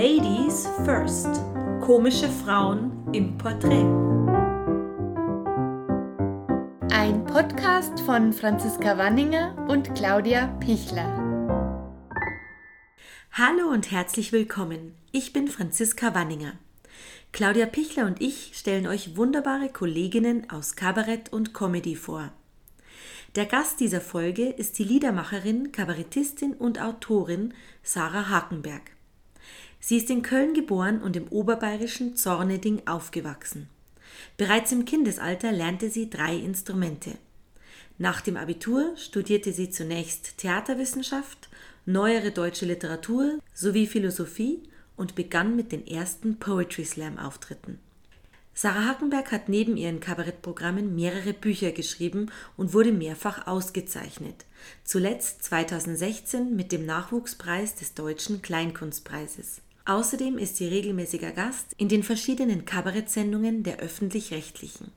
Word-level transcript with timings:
Ladies 0.00 0.68
First. 0.84 1.26
Komische 1.80 2.28
Frauen 2.28 2.92
im 3.12 3.36
Porträt. 3.36 3.82
Ein 6.92 7.24
Podcast 7.26 7.98
von 8.02 8.32
Franziska 8.32 8.96
Wanninger 8.96 9.66
und 9.68 9.96
Claudia 9.96 10.56
Pichler. 10.60 11.08
Hallo 13.32 13.70
und 13.72 13.90
herzlich 13.90 14.30
willkommen. 14.30 14.94
Ich 15.10 15.32
bin 15.32 15.48
Franziska 15.48 16.14
Wanninger. 16.14 16.52
Claudia 17.32 17.66
Pichler 17.66 18.06
und 18.06 18.20
ich 18.22 18.52
stellen 18.54 18.86
euch 18.86 19.16
wunderbare 19.16 19.68
Kolleginnen 19.68 20.48
aus 20.48 20.76
Kabarett 20.76 21.32
und 21.32 21.54
Comedy 21.54 21.96
vor. 21.96 22.30
Der 23.34 23.46
Gast 23.46 23.80
dieser 23.80 24.00
Folge 24.00 24.48
ist 24.48 24.78
die 24.78 24.84
Liedermacherin, 24.84 25.72
Kabarettistin 25.72 26.54
und 26.54 26.80
Autorin 26.80 27.52
Sarah 27.82 28.28
Hakenberg. 28.28 28.92
Sie 29.80 29.96
ist 29.96 30.10
in 30.10 30.22
Köln 30.22 30.54
geboren 30.54 31.00
und 31.00 31.16
im 31.16 31.28
oberbayerischen 31.28 32.16
Zorneding 32.16 32.86
aufgewachsen. 32.86 33.68
Bereits 34.36 34.72
im 34.72 34.84
Kindesalter 34.84 35.52
lernte 35.52 35.90
sie 35.90 36.10
drei 36.10 36.36
Instrumente. 36.36 37.12
Nach 37.96 38.20
dem 38.20 38.36
Abitur 38.36 38.96
studierte 38.96 39.52
sie 39.52 39.70
zunächst 39.70 40.38
Theaterwissenschaft, 40.38 41.48
neuere 41.86 42.30
deutsche 42.30 42.66
Literatur 42.66 43.38
sowie 43.54 43.86
Philosophie 43.86 44.62
und 44.96 45.14
begann 45.14 45.56
mit 45.56 45.72
den 45.72 45.86
ersten 45.86 46.38
Poetry 46.38 46.84
Slam 46.84 47.18
Auftritten. 47.18 47.78
Sarah 48.54 48.86
Hackenberg 48.86 49.30
hat 49.30 49.48
neben 49.48 49.76
ihren 49.76 50.00
Kabarettprogrammen 50.00 50.96
mehrere 50.96 51.32
Bücher 51.32 51.70
geschrieben 51.70 52.30
und 52.56 52.74
wurde 52.74 52.90
mehrfach 52.90 53.46
ausgezeichnet. 53.46 54.46
Zuletzt 54.82 55.44
2016 55.44 56.56
mit 56.56 56.72
dem 56.72 56.84
Nachwuchspreis 56.84 57.76
des 57.76 57.94
Deutschen 57.94 58.42
Kleinkunstpreises. 58.42 59.60
Außerdem 59.88 60.36
ist 60.36 60.58
sie 60.58 60.68
regelmäßiger 60.68 61.32
Gast 61.32 61.72
in 61.78 61.88
den 61.88 62.02
verschiedenen 62.02 62.66
Kabarettsendungen 62.66 63.62
der 63.62 63.78
öffentlich-rechtlichen. 63.78 64.92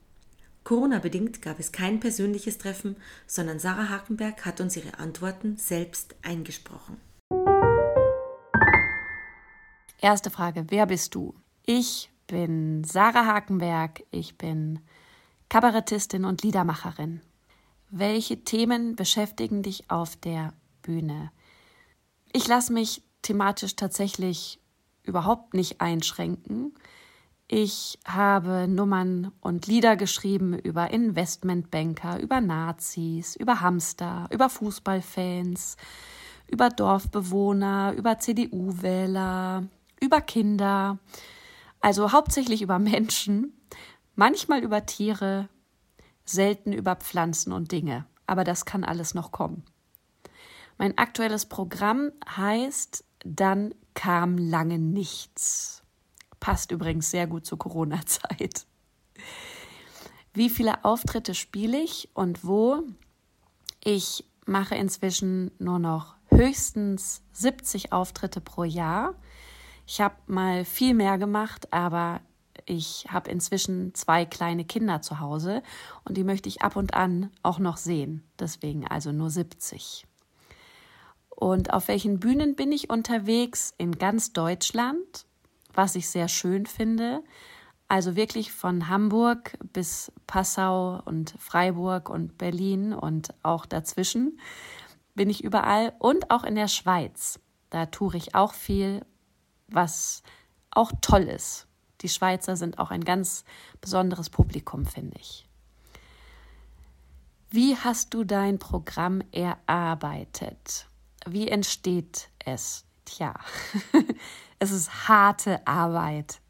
Corona-bedingt 0.64 1.40
gab 1.40 1.58
es 1.58 1.72
kein 1.72 1.98
persönliches 1.98 2.58
Treffen, 2.58 2.96
sondern 3.26 3.58
Sarah 3.58 3.88
Hackenberg 3.88 4.44
hat 4.44 4.60
uns 4.60 4.76
ihre 4.76 4.98
Antworten 4.98 5.56
selbst 5.56 6.14
eingesprochen. 6.20 7.00
Erste 9.98 10.28
Frage, 10.28 10.66
wer 10.68 10.84
bist 10.84 11.14
du? 11.14 11.34
Ich 11.64 12.10
bin 12.26 12.84
Sarah 12.84 13.24
Hakenberg, 13.24 14.02
ich 14.10 14.36
bin 14.36 14.78
Kabarettistin 15.48 16.26
und 16.26 16.42
Liedermacherin. 16.42 17.22
Welche 17.88 18.44
Themen 18.44 18.94
beschäftigen 18.94 19.62
dich 19.62 19.90
auf 19.90 20.16
der 20.16 20.52
Bühne? 20.82 21.32
Ich 22.34 22.46
lasse 22.46 22.74
mich 22.74 23.02
thematisch 23.22 23.74
tatsächlich 23.74 24.58
überhaupt 25.02 25.54
nicht 25.54 25.80
einschränken. 25.80 26.74
Ich 27.48 27.98
habe 28.06 28.66
Nummern 28.66 29.32
und 29.40 29.66
Lieder 29.66 29.96
geschrieben 29.96 30.58
über 30.58 30.90
Investmentbanker, 30.90 32.18
über 32.20 32.40
Nazis, 32.40 33.36
über 33.36 33.60
Hamster, 33.60 34.28
über 34.30 34.48
Fußballfans, 34.48 35.76
über 36.48 36.70
Dorfbewohner, 36.70 37.94
über 37.96 38.18
CDU-Wähler, 38.18 39.64
über 40.00 40.20
Kinder, 40.20 40.98
also 41.80 42.12
hauptsächlich 42.12 42.62
über 42.62 42.78
Menschen, 42.78 43.52
manchmal 44.14 44.62
über 44.62 44.86
Tiere, 44.86 45.48
selten 46.24 46.72
über 46.72 46.96
Pflanzen 46.96 47.52
und 47.52 47.72
Dinge. 47.72 48.06
Aber 48.26 48.44
das 48.44 48.64
kann 48.64 48.84
alles 48.84 49.14
noch 49.14 49.32
kommen. 49.32 49.64
Mein 50.78 50.96
aktuelles 50.96 51.46
Programm 51.46 52.12
heißt 52.36 53.04
Dann 53.24 53.74
kam 53.94 54.38
lange 54.38 54.78
nichts. 54.78 55.82
Passt 56.40 56.72
übrigens 56.72 57.10
sehr 57.10 57.26
gut 57.26 57.46
zur 57.46 57.58
Corona-Zeit. 57.58 58.66
Wie 60.34 60.50
viele 60.50 60.84
Auftritte 60.84 61.34
spiele 61.34 61.78
ich 61.80 62.08
und 62.14 62.44
wo? 62.44 62.82
Ich 63.84 64.24
mache 64.46 64.74
inzwischen 64.74 65.50
nur 65.58 65.78
noch 65.78 66.16
höchstens 66.28 67.22
70 67.32 67.92
Auftritte 67.92 68.40
pro 68.40 68.64
Jahr. 68.64 69.14
Ich 69.86 70.00
habe 70.00 70.16
mal 70.26 70.64
viel 70.64 70.94
mehr 70.94 71.18
gemacht, 71.18 71.72
aber 71.72 72.20
ich 72.66 73.06
habe 73.08 73.30
inzwischen 73.30 73.94
zwei 73.94 74.24
kleine 74.24 74.64
Kinder 74.64 75.02
zu 75.02 75.20
Hause 75.20 75.62
und 76.04 76.16
die 76.16 76.24
möchte 76.24 76.48
ich 76.48 76.62
ab 76.62 76.76
und 76.76 76.94
an 76.94 77.30
auch 77.42 77.58
noch 77.58 77.76
sehen. 77.76 78.22
Deswegen 78.38 78.86
also 78.86 79.12
nur 79.12 79.30
70. 79.30 80.06
Und 81.36 81.72
auf 81.72 81.88
welchen 81.88 82.20
Bühnen 82.20 82.54
bin 82.54 82.72
ich 82.72 82.90
unterwegs? 82.90 83.74
In 83.78 83.98
ganz 83.98 84.32
Deutschland, 84.32 85.26
was 85.74 85.94
ich 85.94 86.08
sehr 86.08 86.28
schön 86.28 86.66
finde. 86.66 87.22
Also 87.88 88.16
wirklich 88.16 88.52
von 88.52 88.88
Hamburg 88.88 89.58
bis 89.72 90.12
Passau 90.26 91.02
und 91.04 91.34
Freiburg 91.38 92.08
und 92.08 92.38
Berlin 92.38 92.92
und 92.94 93.34
auch 93.42 93.66
dazwischen 93.66 94.40
bin 95.14 95.28
ich 95.28 95.44
überall 95.44 95.92
und 95.98 96.30
auch 96.30 96.44
in 96.44 96.54
der 96.54 96.68
Schweiz. 96.68 97.38
Da 97.70 97.86
tue 97.86 98.16
ich 98.16 98.34
auch 98.34 98.54
viel 98.54 99.02
was 99.74 100.22
auch 100.70 100.92
toll 101.00 101.22
ist. 101.22 101.66
Die 102.00 102.08
Schweizer 102.08 102.56
sind 102.56 102.78
auch 102.78 102.90
ein 102.90 103.04
ganz 103.04 103.44
besonderes 103.80 104.30
Publikum, 104.30 104.86
finde 104.86 105.18
ich. 105.20 105.48
Wie 107.50 107.76
hast 107.76 108.14
du 108.14 108.24
dein 108.24 108.58
Programm 108.58 109.22
erarbeitet? 109.30 110.86
Wie 111.26 111.48
entsteht 111.48 112.28
es? 112.44 112.84
Tja, 113.04 113.34
es 114.58 114.70
ist 114.70 115.08
harte 115.08 115.66
Arbeit. 115.66 116.40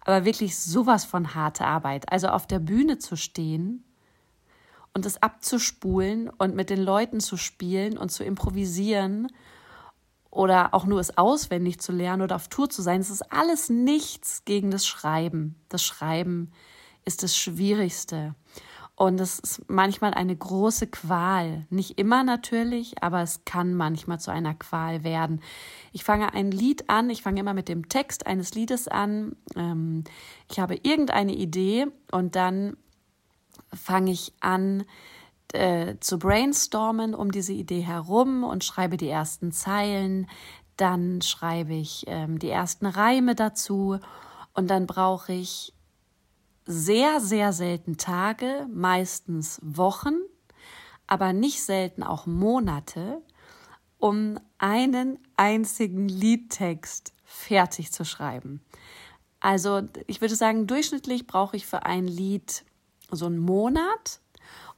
Aber 0.00 0.24
wirklich 0.24 0.56
sowas 0.58 1.04
von 1.04 1.34
harte 1.34 1.64
Arbeit. 1.64 2.12
Also 2.12 2.28
auf 2.28 2.46
der 2.46 2.58
Bühne 2.60 2.98
zu 2.98 3.16
stehen 3.16 3.84
und 4.94 5.04
es 5.04 5.22
abzuspulen 5.22 6.30
und 6.30 6.54
mit 6.54 6.70
den 6.70 6.80
Leuten 6.80 7.20
zu 7.20 7.36
spielen 7.36 7.98
und 7.98 8.10
zu 8.10 8.24
improvisieren 8.24 9.28
oder 10.30 10.74
auch 10.74 10.84
nur 10.84 11.00
es 11.00 11.16
auswendig 11.16 11.80
zu 11.80 11.92
lernen 11.92 12.22
oder 12.22 12.36
auf 12.36 12.48
Tour 12.48 12.68
zu 12.68 12.82
sein, 12.82 13.00
es 13.00 13.10
ist 13.10 13.32
alles 13.32 13.68
nichts 13.68 14.44
gegen 14.44 14.70
das 14.70 14.86
Schreiben. 14.86 15.56
Das 15.68 15.82
Schreiben 15.82 16.52
ist 17.04 17.22
das 17.22 17.36
Schwierigste. 17.36 18.34
Und 18.96 19.20
es 19.20 19.38
ist 19.38 19.68
manchmal 19.68 20.14
eine 20.14 20.34
große 20.34 20.86
Qual. 20.86 21.66
Nicht 21.68 21.98
immer 21.98 22.24
natürlich, 22.24 23.02
aber 23.02 23.20
es 23.20 23.44
kann 23.44 23.74
manchmal 23.74 24.18
zu 24.18 24.30
einer 24.30 24.54
Qual 24.54 25.04
werden. 25.04 25.42
Ich 25.92 26.02
fange 26.02 26.32
ein 26.32 26.50
Lied 26.50 26.88
an, 26.88 27.10
ich 27.10 27.22
fange 27.22 27.40
immer 27.40 27.52
mit 27.52 27.68
dem 27.68 27.90
Text 27.90 28.26
eines 28.26 28.54
Liedes 28.54 28.88
an. 28.88 29.36
Ähm, 29.54 30.04
ich 30.50 30.58
habe 30.58 30.76
irgendeine 30.82 31.34
Idee 31.34 31.88
und 32.10 32.36
dann 32.36 32.78
fange 33.74 34.12
ich 34.12 34.32
an, 34.40 34.84
äh, 35.52 35.96
zu 36.00 36.18
brainstormen 36.18 37.14
um 37.14 37.30
diese 37.30 37.52
Idee 37.52 37.82
herum 37.82 38.44
und 38.44 38.64
schreibe 38.64 38.96
die 38.96 39.10
ersten 39.10 39.52
Zeilen. 39.52 40.26
Dann 40.78 41.20
schreibe 41.20 41.74
ich 41.74 42.04
ähm, 42.06 42.38
die 42.38 42.50
ersten 42.50 42.86
Reime 42.86 43.34
dazu 43.34 43.98
und 44.54 44.70
dann 44.70 44.86
brauche 44.86 45.34
ich 45.34 45.74
sehr, 46.66 47.20
sehr 47.20 47.52
selten 47.52 47.96
Tage, 47.96 48.66
meistens 48.72 49.60
Wochen, 49.62 50.16
aber 51.06 51.32
nicht 51.32 51.62
selten 51.62 52.02
auch 52.02 52.26
Monate, 52.26 53.22
um 53.98 54.38
einen 54.58 55.18
einzigen 55.36 56.08
Liedtext 56.08 57.14
fertig 57.24 57.92
zu 57.92 58.04
schreiben. 58.04 58.60
Also 59.40 59.82
ich 60.06 60.20
würde 60.20 60.34
sagen, 60.34 60.66
durchschnittlich 60.66 61.26
brauche 61.26 61.56
ich 61.56 61.66
für 61.66 61.84
ein 61.84 62.06
Lied 62.06 62.64
so 63.10 63.26
einen 63.26 63.38
Monat 63.38 64.20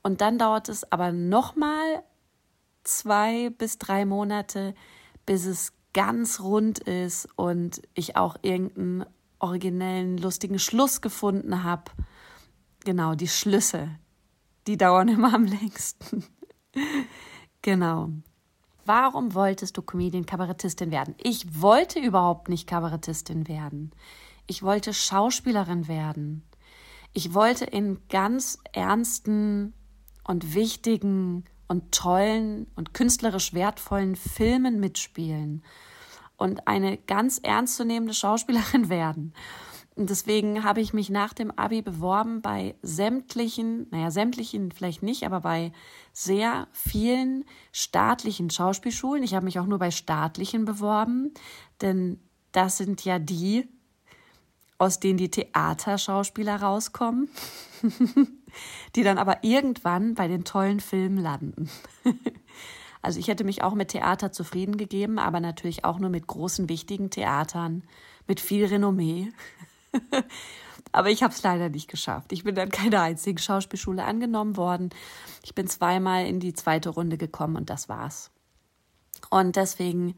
und 0.03 0.21
dann 0.21 0.38
dauert 0.38 0.69
es 0.69 0.91
aber 0.93 1.12
nochmal 1.12 2.03
zwei 2.84 3.51
bis 3.51 3.78
drei 3.78 4.04
Monate, 4.04 4.74
bis 5.27 5.47
es 5.47 5.72
ganz 5.95 6.41
rund 6.41 6.78
ist 6.80 7.28
und 7.36 7.83
ich 7.95 8.16
auch 8.16 8.36
irgendeinen 8.42 9.07
originellen, 9.39 10.19
lustigen 10.19 10.59
Schluss 10.59 11.01
gefunden 11.01 11.63
habe. 11.63 11.91
Genau, 12.85 13.15
die 13.15 13.29
Schlüsse, 13.29 13.91
die 14.67 14.77
dauern 14.77 15.09
immer 15.09 15.35
am 15.35 15.45
längsten. 15.45 16.25
genau. 17.63 18.11
Warum 18.85 19.35
wolltest 19.35 19.77
du 19.77 19.83
Comedian-Kabarettistin 19.83 20.91
werden? 20.91 21.15
Ich 21.23 21.61
wollte 21.61 21.99
überhaupt 21.99 22.49
nicht 22.49 22.67
Kabarettistin 22.67 23.47
werden. 23.47 23.93
Ich 24.47 24.63
wollte 24.63 24.95
Schauspielerin 24.95 25.89
werden. 25.89 26.43
Ich 27.13 27.35
wollte 27.35 27.67
in 27.67 27.99
ganz 28.09 28.59
ernsten 28.73 29.75
und 30.25 30.55
wichtigen 30.55 31.45
und 31.69 31.93
tollen 31.93 32.67
und 32.77 32.95
künstlerisch 32.95 33.53
wertvollen 33.53 34.17
Filmen 34.17 34.81
mitspielen 34.81 35.63
und 36.39 36.67
eine 36.67 36.97
ganz 36.97 37.39
ernstzunehmende 37.39 38.15
Schauspielerin 38.15 38.89
werden. 38.89 39.35
Und 39.97 40.11
deswegen 40.11 40.63
habe 40.63 40.81
ich 40.81 40.95
mich 40.95 41.11
nach 41.11 41.35
dem 41.35 41.51
Abi 41.51 41.83
beworben 41.83 42.41
bei 42.41 42.77
sämtlichen, 42.83 43.89
naja, 43.91 44.13
sämtlichen 44.13 44.71
vielleicht 44.71 45.03
nicht, 45.03 45.27
aber 45.27 45.41
bei 45.41 45.73
sehr 46.13 46.69
vielen 46.73 47.45
staatlichen 47.73 48.49
Schauspielschulen. 48.49 49.25
Ich 49.25 49.35
habe 49.35 49.45
mich 49.45 49.59
auch 49.59 49.67
nur 49.67 49.81
bei 49.81 49.91
staatlichen 49.91 50.65
beworben, 50.65 51.35
denn 51.81 52.21
das 52.53 52.77
sind 52.77 53.05
ja 53.05 53.19
die, 53.19 53.67
aus 54.79 55.01
denen 55.01 55.19
die 55.19 55.33
Theaterschauspieler 55.33 56.63
rauskommen, 56.63 57.29
die 58.95 59.03
dann 59.03 59.19
aber 59.19 59.43
irgendwann 59.43 60.15
bei 60.15 60.29
den 60.29 60.45
tollen 60.45 60.79
Filmen 60.79 61.19
landen. 61.19 61.69
Also 63.03 63.21
ich 63.21 63.28
hätte 63.28 63.45
mich 63.45 63.62
auch 63.62 63.74
mit 63.74 63.89
Theater 63.89 64.33
zufrieden 64.33 64.77
gegeben, 64.77 65.18
aber 65.18 65.41
natürlich 65.41 65.84
auch 65.84 65.98
nur 65.98 66.10
mit 66.10 66.27
großen, 66.27 66.68
wichtigen 66.68 67.10
Theatern, 67.10 67.84
mit 68.27 68.41
viel 68.41 68.66
Renommee. 68.66 69.33
aber 70.92 71.10
ich 71.10 71.22
habe 71.22 71.33
es 71.33 71.42
leider 71.42 71.68
nicht 71.68 71.89
geschafft. 71.89 72.33
Ich 72.33 72.45
bin 72.45 72.54
dann 72.54 72.71
keine 72.71 73.00
einzige 73.00 73.41
Schauspielschule 73.41 74.04
angenommen 74.04 74.56
worden. 74.56 74.91
Ich 75.45 75.54
bin 75.54 75.66
zweimal 75.66 76.27
in 76.27 76.41
die 76.41 76.54
zweite 76.54 76.91
Runde 76.91 77.18
gekommen 77.18 77.56
und 77.56 77.71
das 77.71 77.89
war's. 77.89 78.30
Und 79.30 79.56
deswegen 79.56 80.16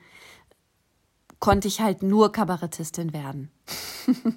konnte 1.38 1.68
ich 1.68 1.80
halt 1.80 2.02
nur 2.02 2.32
Kabarettistin 2.32 3.12
werden. 3.12 3.50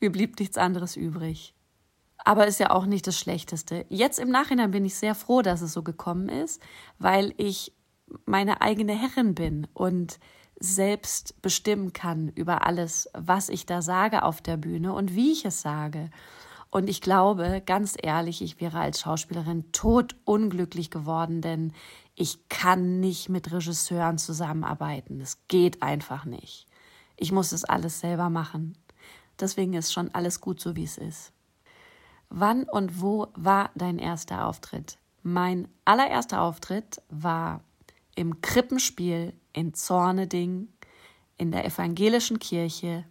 Mir 0.00 0.12
blieb 0.12 0.38
nichts 0.38 0.58
anderes 0.58 0.96
übrig. 0.96 1.54
Aber 2.24 2.46
ist 2.46 2.60
ja 2.60 2.70
auch 2.70 2.86
nicht 2.86 3.06
das 3.06 3.18
Schlechteste. 3.18 3.84
Jetzt 3.88 4.18
im 4.18 4.30
Nachhinein 4.30 4.70
bin 4.70 4.84
ich 4.84 4.94
sehr 4.94 5.14
froh, 5.14 5.42
dass 5.42 5.60
es 5.60 5.72
so 5.72 5.82
gekommen 5.82 6.28
ist, 6.28 6.62
weil 6.98 7.34
ich 7.36 7.72
meine 8.26 8.60
eigene 8.60 8.92
Herrin 8.92 9.34
bin 9.34 9.66
und 9.74 10.18
selbst 10.60 11.42
bestimmen 11.42 11.92
kann 11.92 12.28
über 12.28 12.66
alles, 12.66 13.08
was 13.14 13.48
ich 13.48 13.66
da 13.66 13.82
sage 13.82 14.22
auf 14.22 14.40
der 14.40 14.56
Bühne 14.56 14.92
und 14.92 15.14
wie 15.14 15.32
ich 15.32 15.44
es 15.44 15.60
sage. 15.60 16.10
Und 16.70 16.88
ich 16.88 17.00
glaube, 17.00 17.62
ganz 17.66 17.96
ehrlich, 18.00 18.40
ich 18.40 18.60
wäre 18.60 18.80
als 18.80 19.00
Schauspielerin 19.00 19.72
tot 19.72 20.16
unglücklich 20.24 20.90
geworden, 20.90 21.42
denn 21.42 21.72
ich 22.14 22.48
kann 22.48 23.00
nicht 23.00 23.28
mit 23.28 23.52
Regisseuren 23.52 24.18
zusammenarbeiten. 24.18 25.20
Es 25.20 25.46
geht 25.48 25.82
einfach 25.82 26.24
nicht. 26.24 26.66
Ich 27.16 27.32
muss 27.32 27.52
es 27.52 27.64
alles 27.64 28.00
selber 28.00 28.30
machen. 28.30 28.78
Deswegen 29.38 29.74
ist 29.74 29.92
schon 29.92 30.14
alles 30.14 30.40
gut 30.40 30.60
so, 30.60 30.76
wie 30.76 30.84
es 30.84 30.96
ist. 30.96 31.32
Wann 32.34 32.64
und 32.64 33.02
wo 33.02 33.26
war 33.34 33.70
dein 33.74 33.98
erster 33.98 34.46
Auftritt? 34.46 34.96
Mein 35.22 35.68
allererster 35.84 36.40
Auftritt 36.40 37.02
war 37.10 37.62
im 38.14 38.40
Krippenspiel 38.40 39.34
in 39.52 39.74
Zorneding 39.74 40.68
in 41.36 41.52
der 41.52 41.66
evangelischen 41.66 42.38
Kirche. 42.38 43.04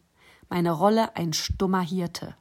Meine 0.49 0.71
Rolle 0.71 1.15
ein 1.15 1.33
stummer 1.33 1.81
Hirte. 1.81 2.35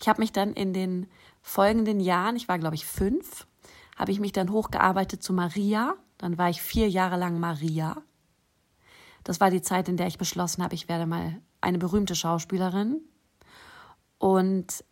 Ich 0.00 0.08
habe 0.08 0.20
mich 0.20 0.32
dann 0.32 0.54
in 0.54 0.72
den 0.72 1.06
folgenden 1.40 2.00
Jahren, 2.00 2.34
ich 2.34 2.48
war 2.48 2.58
glaube 2.58 2.74
ich 2.74 2.84
fünf, 2.84 3.46
habe 3.96 4.10
ich 4.10 4.18
mich 4.18 4.32
dann 4.32 4.50
hochgearbeitet 4.50 5.22
zu 5.22 5.32
Maria. 5.32 5.94
Dann 6.18 6.36
war 6.36 6.50
ich 6.50 6.62
vier 6.62 6.88
Jahre 6.88 7.16
lang 7.16 7.38
Maria. 7.38 8.02
Das 9.22 9.38
war 9.38 9.50
die 9.50 9.62
Zeit, 9.62 9.88
in 9.88 9.96
der 9.96 10.08
ich 10.08 10.18
beschlossen 10.18 10.64
habe, 10.64 10.74
ich 10.74 10.88
werde 10.88 11.06
mal 11.06 11.40
eine 11.60 11.78
berühmte 11.78 12.16
Schauspielerin. 12.16 13.02
Und 14.18 14.84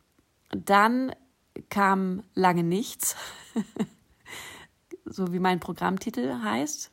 dann 0.51 1.13
kam 1.69 2.23
lange 2.35 2.63
nichts, 2.63 3.17
so 5.05 5.33
wie 5.33 5.39
mein 5.39 5.61
Programmtitel 5.61 6.43
heißt. 6.43 6.91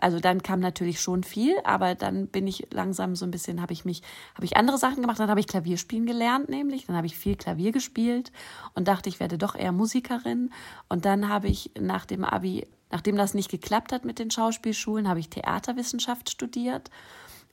Also 0.00 0.20
dann 0.20 0.42
kam 0.42 0.60
natürlich 0.60 1.00
schon 1.00 1.24
viel, 1.24 1.56
aber 1.64 1.94
dann 1.94 2.28
bin 2.28 2.46
ich 2.46 2.68
langsam 2.70 3.16
so 3.16 3.24
ein 3.24 3.30
bisschen, 3.30 3.60
habe 3.60 3.72
ich 3.72 3.84
mich, 3.84 4.02
habe 4.34 4.44
ich 4.44 4.56
andere 4.56 4.78
Sachen 4.78 5.00
gemacht, 5.00 5.18
dann 5.18 5.30
habe 5.30 5.40
ich 5.40 5.48
Klavierspielen 5.48 6.06
gelernt, 6.06 6.48
nämlich, 6.48 6.86
dann 6.86 6.96
habe 6.96 7.06
ich 7.06 7.16
viel 7.16 7.36
Klavier 7.36 7.72
gespielt 7.72 8.30
und 8.74 8.86
dachte, 8.86 9.08
ich 9.08 9.18
werde 9.18 9.36
doch 9.36 9.56
eher 9.56 9.72
Musikerin. 9.72 10.52
Und 10.88 11.04
dann 11.04 11.28
habe 11.28 11.48
ich 11.48 11.72
nach 11.78 12.06
dem 12.06 12.24
Abi, 12.24 12.68
nachdem 12.90 13.16
das 13.16 13.34
nicht 13.34 13.50
geklappt 13.50 13.92
hat 13.92 14.04
mit 14.04 14.18
den 14.18 14.30
Schauspielschulen, 14.30 15.08
habe 15.08 15.20
ich 15.20 15.28
Theaterwissenschaft 15.28 16.30
studiert. 16.30 16.90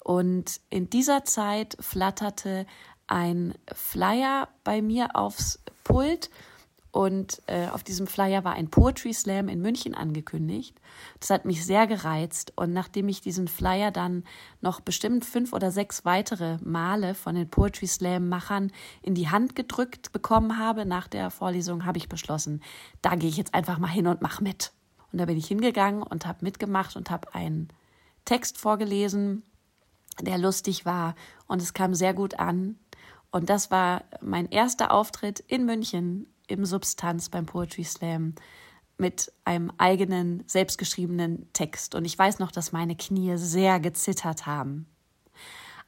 Und 0.03 0.61
in 0.69 0.89
dieser 0.89 1.25
Zeit 1.25 1.75
flatterte 1.79 2.65
ein 3.07 3.53
Flyer 3.73 4.49
bei 4.63 4.81
mir 4.81 5.15
aufs 5.15 5.59
Pult 5.83 6.29
und 6.91 7.41
äh, 7.45 7.67
auf 7.67 7.83
diesem 7.83 8.07
Flyer 8.07 8.43
war 8.43 8.53
ein 8.53 8.69
Poetry 8.69 9.13
Slam 9.13 9.49
in 9.49 9.61
München 9.61 9.93
angekündigt. 9.93 10.79
Das 11.19 11.29
hat 11.29 11.45
mich 11.45 11.63
sehr 11.63 11.85
gereizt 11.85 12.53
und 12.55 12.73
nachdem 12.73 13.07
ich 13.07 13.21
diesen 13.21 13.47
Flyer 13.47 13.91
dann 13.91 14.23
noch 14.61 14.79
bestimmt 14.79 15.23
fünf 15.23 15.53
oder 15.53 15.69
sechs 15.69 16.05
weitere 16.05 16.57
Male 16.63 17.13
von 17.13 17.35
den 17.35 17.49
Poetry 17.49 17.87
Slam 17.87 18.29
Machern 18.29 18.71
in 19.03 19.13
die 19.13 19.29
Hand 19.29 19.55
gedrückt 19.55 20.11
bekommen 20.11 20.57
habe 20.57 20.85
nach 20.85 21.07
der 21.07 21.29
Vorlesung, 21.29 21.85
habe 21.85 21.99
ich 21.99 22.09
beschlossen, 22.09 22.63
da 23.01 23.15
gehe 23.15 23.29
ich 23.29 23.37
jetzt 23.37 23.53
einfach 23.53 23.77
mal 23.77 23.87
hin 23.87 24.07
und 24.07 24.21
mache 24.21 24.43
mit. 24.43 24.71
Und 25.11 25.19
da 25.19 25.25
bin 25.25 25.37
ich 25.37 25.47
hingegangen 25.47 26.01
und 26.01 26.25
habe 26.25 26.43
mitgemacht 26.43 26.95
und 26.95 27.11
habe 27.11 27.33
einen 27.35 27.67
Text 28.25 28.57
vorgelesen, 28.57 29.43
der 30.21 30.39
lustig 30.39 30.85
war 30.85 31.15
und 31.47 31.61
es 31.61 31.75
kam 31.75 31.93
sehr 31.93 32.13
gut 32.13 32.39
an 32.39 32.79
und 33.31 33.49
das 33.49 33.71
war 33.71 34.03
mein 34.21 34.49
erster 34.49 34.91
Auftritt 34.91 35.39
in 35.39 35.65
München 35.65 36.27
im 36.47 36.65
Substanz 36.65 37.29
beim 37.29 37.45
Poetry 37.45 37.83
Slam 37.83 38.35
mit 38.97 39.31
einem 39.45 39.71
eigenen, 39.77 40.43
selbstgeschriebenen 40.47 41.51
Text. 41.53 41.93
Und 41.93 42.05
ich 42.05 42.17
weiß 42.17 42.39
noch, 42.39 42.51
dass 42.51 42.71
meine 42.71 42.95
Knie 42.95 43.37
sehr 43.37 43.79
gezittert 43.79 44.45
haben. 44.45 44.87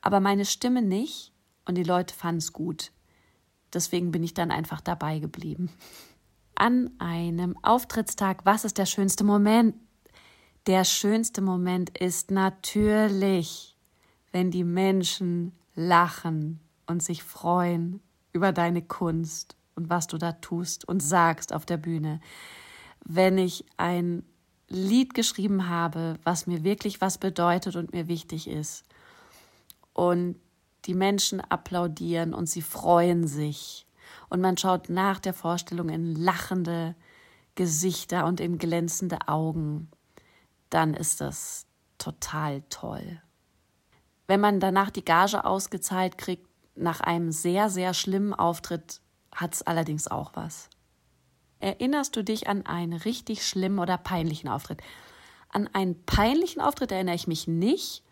Aber 0.01 0.19
meine 0.19 0.45
Stimme 0.45 0.81
nicht 0.81 1.33
und 1.65 1.75
die 1.75 1.83
Leute 1.83 2.13
fanden 2.13 2.39
es 2.39 2.53
gut. 2.53 2.91
Deswegen 3.73 4.11
bin 4.11 4.23
ich 4.23 4.33
dann 4.33 4.51
einfach 4.51 4.81
dabei 4.81 5.19
geblieben. 5.19 5.71
An 6.55 6.91
einem 6.99 7.57
Auftrittstag, 7.63 8.45
was 8.45 8.65
ist 8.65 8.77
der 8.77 8.85
schönste 8.85 9.23
Moment? 9.23 9.75
Der 10.67 10.83
schönste 10.83 11.41
Moment 11.41 11.97
ist 11.97 12.31
natürlich, 12.31 13.75
wenn 14.31 14.51
die 14.51 14.63
Menschen 14.63 15.53
lachen 15.73 16.59
und 16.89 17.03
sich 17.03 17.23
freuen 17.23 18.01
über 18.33 18.51
deine 18.51 18.81
Kunst 18.81 19.55
und 19.75 19.89
was 19.89 20.07
du 20.07 20.17
da 20.17 20.33
tust 20.33 20.87
und 20.87 21.01
sagst 21.01 21.53
auf 21.53 21.65
der 21.65 21.77
Bühne. 21.77 22.19
Wenn 23.05 23.37
ich 23.37 23.65
ein 23.77 24.23
Lied 24.67 25.13
geschrieben 25.13 25.69
habe, 25.69 26.19
was 26.23 26.47
mir 26.47 26.63
wirklich 26.63 26.99
was 26.99 27.17
bedeutet 27.17 27.75
und 27.75 27.93
mir 27.93 28.07
wichtig 28.07 28.47
ist 28.47 28.83
und 29.93 30.35
die 30.85 30.93
Menschen 30.93 31.41
applaudieren 31.41 32.33
und 32.33 32.47
sie 32.47 32.61
freuen 32.61 33.27
sich 33.27 33.87
und 34.29 34.41
man 34.41 34.57
schaut 34.57 34.89
nach 34.89 35.19
der 35.19 35.33
Vorstellung 35.33 35.89
in 35.89 36.15
lachende 36.15 36.95
Gesichter 37.55 38.25
und 38.25 38.39
in 38.39 38.57
glänzende 38.57 39.27
Augen, 39.27 39.89
dann 40.69 40.93
ist 40.93 41.21
das 41.21 41.65
total 41.97 42.61
toll. 42.69 43.21
Wenn 44.27 44.39
man 44.39 44.59
danach 44.59 44.91
die 44.91 45.03
Gage 45.03 45.43
ausgezahlt 45.43 46.17
kriegt, 46.17 46.48
nach 46.79 47.01
einem 47.01 47.31
sehr, 47.31 47.69
sehr 47.69 47.93
schlimmen 47.93 48.33
Auftritt 48.33 49.01
hat 49.33 49.53
es 49.53 49.61
allerdings 49.61 50.07
auch 50.07 50.31
was. 50.35 50.69
Erinnerst 51.59 52.15
du 52.15 52.23
dich 52.23 52.47
an 52.47 52.65
einen 52.65 52.93
richtig 52.93 53.45
schlimmen 53.45 53.79
oder 53.79 53.97
peinlichen 53.97 54.49
Auftritt? 54.49 54.81
An 55.49 55.67
einen 55.73 56.03
peinlichen 56.05 56.61
Auftritt 56.61 56.91
erinnere 56.91 57.15
ich 57.15 57.27
mich 57.27 57.47
nicht. 57.47 58.03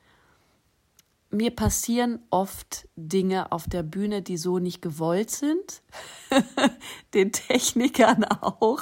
Mir 1.29 1.51
passieren 1.51 2.19
oft 2.29 2.87
Dinge 2.95 3.51
auf 3.51 3.67
der 3.67 3.83
Bühne, 3.83 4.21
die 4.21 4.37
so 4.37 4.59
nicht 4.59 4.81
gewollt 4.81 5.31
sind. 5.31 5.81
Den 7.13 7.31
Technikern 7.31 8.23
auch. 8.25 8.81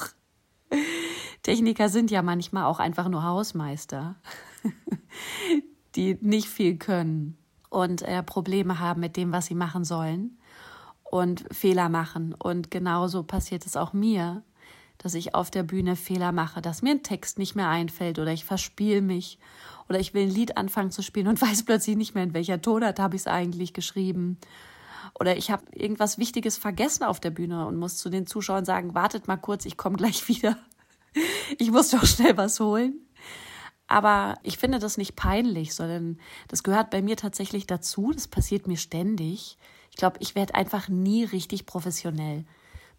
Techniker 1.44 1.89
sind 1.89 2.12
ja 2.12 2.22
manchmal 2.22 2.65
auch 2.65 2.80
einfach 2.80 3.08
nur 3.08 3.24
Hausmeister, 3.24 4.15
die 5.96 6.18
nicht 6.22 6.48
viel 6.48 6.77
können 6.77 7.38
und 7.75 8.03
äh, 8.03 8.24
Probleme 8.24 8.79
haben 8.79 9.01
mit 9.01 9.17
dem, 9.17 9.34
was 9.34 9.48
sie 9.48 9.53
machen 9.53 9.84
sollen 9.84 10.38
und 11.03 11.44
Fehler 11.51 11.89
machen. 11.89 12.34
Und 12.34 12.72
genauso 12.72 13.24
passiert 13.24 13.65
es 13.65 13.75
auch 13.75 13.91
mir, 13.91 14.44
dass 14.98 15.13
ich 15.13 15.36
auf 15.36 15.51
der 15.51 15.63
Bühne 15.63 15.98
Fehler 15.98 16.32
mache, 16.32 16.62
dass 16.62 16.82
mir 16.82 16.91
ein 16.91 17.03
Text 17.03 17.38
nicht 17.38 17.53
mehr 17.53 17.67
einfällt 17.67 18.17
oder 18.17 18.32
ich 18.32 18.46
verspiele 18.46 19.01
mich 19.01 19.39
oder 19.89 20.00
ich 20.00 20.13
will 20.13 20.24
ein 20.24 20.34
Lied 20.34 20.55
anfangen 20.55 20.89
zu 20.89 21.01
spielen 21.01 21.27
und 21.27 21.41
weiß 21.41 21.63
plötzlich 21.63 21.98
nicht 21.98 22.15
mehr, 22.15 22.24
in 22.24 22.34
welcher 22.34 22.62
Tonart 22.62 22.98
habe 22.98 23.17
ich 23.17 23.24
es 23.24 23.27
eigentlich 23.27 23.74
geschrieben. 23.74 24.38
Oder 25.20 25.36
ich 25.36 25.51
habe 25.51 25.63
irgendwas 25.74 26.17
Wichtiges 26.17 26.55
vergessen 26.55 27.03
auf 27.03 27.20
der 27.20 27.32
Bühne 27.32 27.67
und 27.67 27.75
muss 27.75 27.98
zu 27.98 28.10
den 28.10 28.25
Zuschauern 28.25 28.63
sagen, 28.63 28.96
wartet 28.96 29.27
mal 29.27 29.36
kurz, 29.36 29.65
ich 29.65 29.75
komme 29.75 29.98
gleich 29.98 30.27
wieder. 30.29 30.58
Ich 31.58 31.72
muss 31.72 31.89
doch 31.89 32.05
schnell 32.05 32.38
was 32.38 32.58
holen. 32.62 33.04
Aber 33.88 34.36
ich 34.42 34.58
finde 34.58 34.80
das 34.80 34.98
nicht 34.98 35.15
peinlich, 35.15 35.75
sondern 35.75 36.20
das 36.48 36.63
gehört 36.63 36.89
bei 36.89 37.01
mir 37.01 37.18
tatsächlich 37.18 37.68
dazu. 37.68 38.12
Das 38.13 38.27
passiert 38.27 38.68
mir 38.68 38.77
ständig. 38.77 39.58
Ich 39.92 39.98
glaube, 39.98 40.18
ich 40.20 40.36
werde 40.36 40.56
einfach 40.56 40.89
nie 40.89 41.24
richtig 41.24 41.65
professionell. 41.65 42.46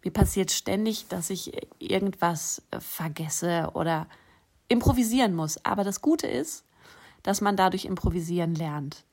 Mir 0.03 0.11
passiert 0.11 0.51
ständig, 0.51 1.07
dass 1.09 1.29
ich 1.29 1.51
irgendwas 1.79 2.61
äh, 2.71 2.79
vergesse 2.79 3.71
oder 3.73 4.07
improvisieren 4.69 5.35
muss. 5.35 5.63
Aber 5.65 5.83
das 5.83 6.01
Gute 6.01 6.27
ist, 6.27 6.63
dass 7.23 7.41
man 7.41 7.57
dadurch 7.57 7.85
improvisieren 7.85 8.55
lernt. 8.55 9.03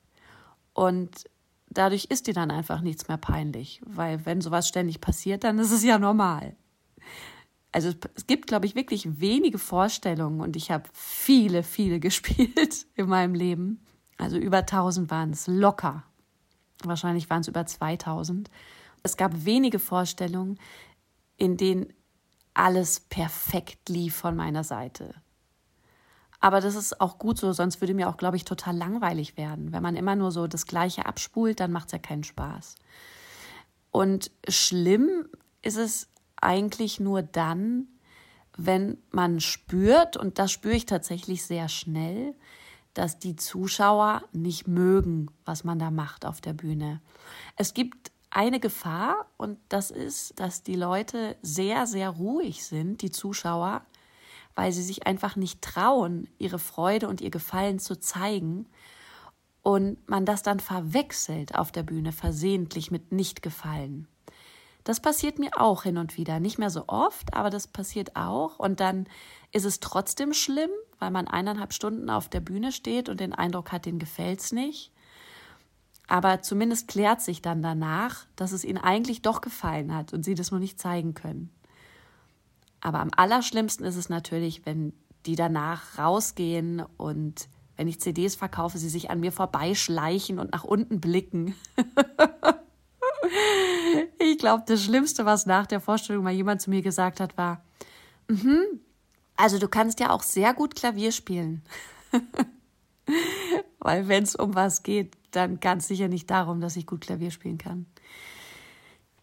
Und 0.73 1.25
dadurch 1.69 2.07
ist 2.07 2.29
dir 2.29 2.35
dann 2.35 2.51
einfach 2.51 2.81
nichts 2.81 3.09
mehr 3.09 3.17
peinlich, 3.17 3.81
weil 3.85 4.25
wenn 4.27 4.41
sowas 4.41 4.69
ständig 4.69 5.01
passiert, 5.01 5.43
dann 5.43 5.59
ist 5.59 5.73
es 5.73 5.83
ja 5.83 5.99
normal 5.99 6.55
also 7.75 7.93
es 8.15 8.29
gibt, 8.29 8.47
glaube 8.47 8.67
ich, 8.67 8.77
wirklich 8.77 9.21
wenige 9.21 9.59
Vorstellungen 9.59 10.41
und 10.41 10.55
ich 10.55 10.71
habe 10.71 10.85
viele, 10.93 11.65
viele 11.65 11.99
gespielt 12.09 12.87
in 12.95 13.09
meinem 13.09 13.35
Leben, 13.35 13.85
Also 14.17 14.37
über 14.39 14.59
1000 14.59 15.11
waren 15.11 15.31
es 15.31 15.49
locker. 15.49 16.05
Wahrscheinlich 16.85 17.29
waren 17.31 17.41
es 17.41 17.49
über 17.49 17.67
2000. 17.67 18.49
Es 19.03 19.17
gab 19.17 19.45
wenige 19.45 19.81
Vorstellungen, 19.81 20.61
in 21.37 21.57
denen 21.57 21.93
alles 22.55 23.01
perfekt 23.01 23.89
lief 23.89 24.15
von 24.15 24.37
meiner 24.37 24.63
Seite. 24.63 25.17
Aber 26.39 26.61
das 26.61 26.77
ist 26.77 27.01
auch 27.01 27.19
gut 27.19 27.39
so, 27.39 27.53
sonst 27.53 27.81
würde 27.81 27.95
mir 27.95 28.09
auch, 28.09 28.19
glaube 28.19 28.37
ich, 28.37 28.45
total 28.45 28.77
langweilig 28.77 29.37
werden. 29.37 29.73
Wenn 29.73 29.83
man 29.83 29.97
immer 29.97 30.15
nur 30.15 30.31
so 30.31 30.47
das 30.47 30.67
Gleiche 30.67 31.07
abspult, 31.07 31.59
dann 31.59 31.73
macht 31.73 31.87
es 31.87 31.93
ja 31.93 31.99
keinen 31.99 32.23
Spaß. 32.23 32.77
Und 33.91 34.31
schlimm 34.49 35.27
ist 35.63 35.77
es 35.77 36.09
eigentlich 36.45 37.01
nur 37.01 37.23
dann, 37.23 37.89
wenn 38.57 38.99
man 39.11 39.41
spürt, 39.41 40.17
und 40.17 40.39
das 40.39 40.53
spüre 40.53 40.75
ich 40.75 40.87
tatsächlich 40.87 41.45
sehr 41.45 41.69
schnell, 41.69 42.35
dass 42.95 43.19
die 43.19 43.35
Zuschauer 43.35 44.23
nicht 44.33 44.69
mögen, 44.69 45.29
was 45.45 45.65
man 45.65 45.79
da 45.79 45.91
macht 45.91 46.25
auf 46.25 46.41
der 46.41 46.53
Bühne. 46.53 47.01
Es 47.57 47.75
gibt 47.75 48.13
eine 48.31 48.61
Gefahr 48.61 49.27
und 49.37 49.59
das 49.69 49.91
ist, 49.91 50.39
dass 50.39 50.63
die 50.63 50.77
Leute 50.77 51.37
sehr, 51.43 51.87
sehr 51.87 52.11
ruhig 52.11 52.65
sind, 52.65 53.03
die 53.03 53.11
Zuschauer, 53.11 53.83
weil 54.55 54.73
sie 54.73 54.83
sich 54.83 55.07
einfach 55.07 55.35
nicht 55.35 55.63
trauen, 55.63 56.29
ihre 56.39 56.61
Freude 56.61 57.09
und 57.09 57.21
ihr 57.21 57.31
Gefallen 57.31 57.81
zu 57.81 57.99
zeigen 57.99 58.67
und 59.63 60.09
man 60.09 60.27
das 60.27 60.43
dann 60.43 60.61
verwechselt 60.61 61.57
auf 61.57 61.73
der 61.73 61.83
Bühne 61.83 62.13
versehentlich 62.13 62.91
mit 62.91 63.11
Nicht-Gefallen. 63.11 64.07
Das 64.85 65.01
passiert 65.01 65.39
mir 65.39 65.51
auch 65.59 65.83
hin 65.83 65.97
und 65.97 66.17
wieder. 66.19 66.41
Nicht 66.41 66.59
mehr 66.59 66.71
so 66.71 66.85
oft, 66.87 67.35
aber 67.35 67.49
das 67.49 67.67
passiert 67.67 68.17
auch. 68.17 68.59
Und 68.59 68.81
dann 68.81 69.07
ist 69.51 69.65
es 69.65 69.81
trotzdem 69.81 70.35
schlimm, 70.35 70.71
weil 70.99 71.11
man 71.11 71.27
eineinhalb 71.27 71.73
Stunden 71.73 72.11
auf 72.11 72.29
der 72.29 72.41
Bühne 72.41 72.71
steht 72.71 73.09
und 73.09 73.19
den 73.19 73.33
Eindruck 73.33 73.73
hat, 73.73 73.87
den 73.87 73.99
gefällt's 73.99 74.53
nicht. 74.53 74.93
Aber 76.07 76.43
zumindest 76.43 76.87
klärt 76.87 77.23
sich 77.23 77.41
dann 77.41 77.63
danach, 77.63 78.27
dass 78.37 78.53
es 78.53 78.63
ihnen 78.63 78.79
eigentlich 78.79 79.23
doch 79.23 79.41
gefallen 79.41 79.95
hat 79.95 80.13
und 80.13 80.23
sie 80.23 80.35
das 80.35 80.51
nur 80.51 80.61
nicht 80.61 80.79
zeigen 80.79 81.15
können. 81.15 81.51
Aber 82.83 83.01
am 83.01 83.11
allerschlimmsten 83.17 83.87
ist 83.87 83.97
es 83.97 84.11
natürlich, 84.11 84.67
wenn 84.67 84.93
die 85.25 85.37
danach 85.37 85.97
rausgehen 85.97 86.85
und 86.99 87.49
wenn 87.77 87.89
ich 87.89 88.01
CDs 88.01 88.37
verkaufe, 88.37 88.77
sie 88.77 88.91
sich 88.91 89.11
an 89.11 89.21
mir 89.21 89.33
vorbeischleichen 89.33 90.39
und 90.39 90.53
nach 90.53 90.65
unten 90.65 91.01
blicken. 91.01 91.55
glaube, 94.45 94.65
das 94.67 94.85
Schlimmste, 94.85 95.25
was 95.25 95.47
nach 95.47 95.67
der 95.67 95.81
Vorstellung 95.81 96.23
mal 96.23 96.31
jemand 96.31 96.61
zu 96.61 96.69
mir 96.69 96.83
gesagt 96.83 97.19
hat, 97.19 97.39
war, 97.39 97.65
-hmm, 98.29 98.79
also 99.37 99.59
du 99.59 99.69
kannst 99.69 100.01
ja 100.01 100.11
auch 100.11 100.23
sehr 100.23 100.53
gut 100.53 100.77
Klavier 100.77 101.13
spielen. 101.13 101.63
Weil 103.79 104.07
wenn 104.07 104.23
es 104.23 104.37
um 104.37 104.55
was 104.55 104.83
geht, 104.83 105.17
dann 105.31 105.61
ganz 105.61 105.89
sicher 105.89 106.09
nicht 106.09 106.31
darum, 106.31 106.61
dass 106.61 106.77
ich 106.77 106.87
gut 106.87 107.01
Klavier 107.01 107.31
spielen 107.31 107.57
kann. 107.57 107.87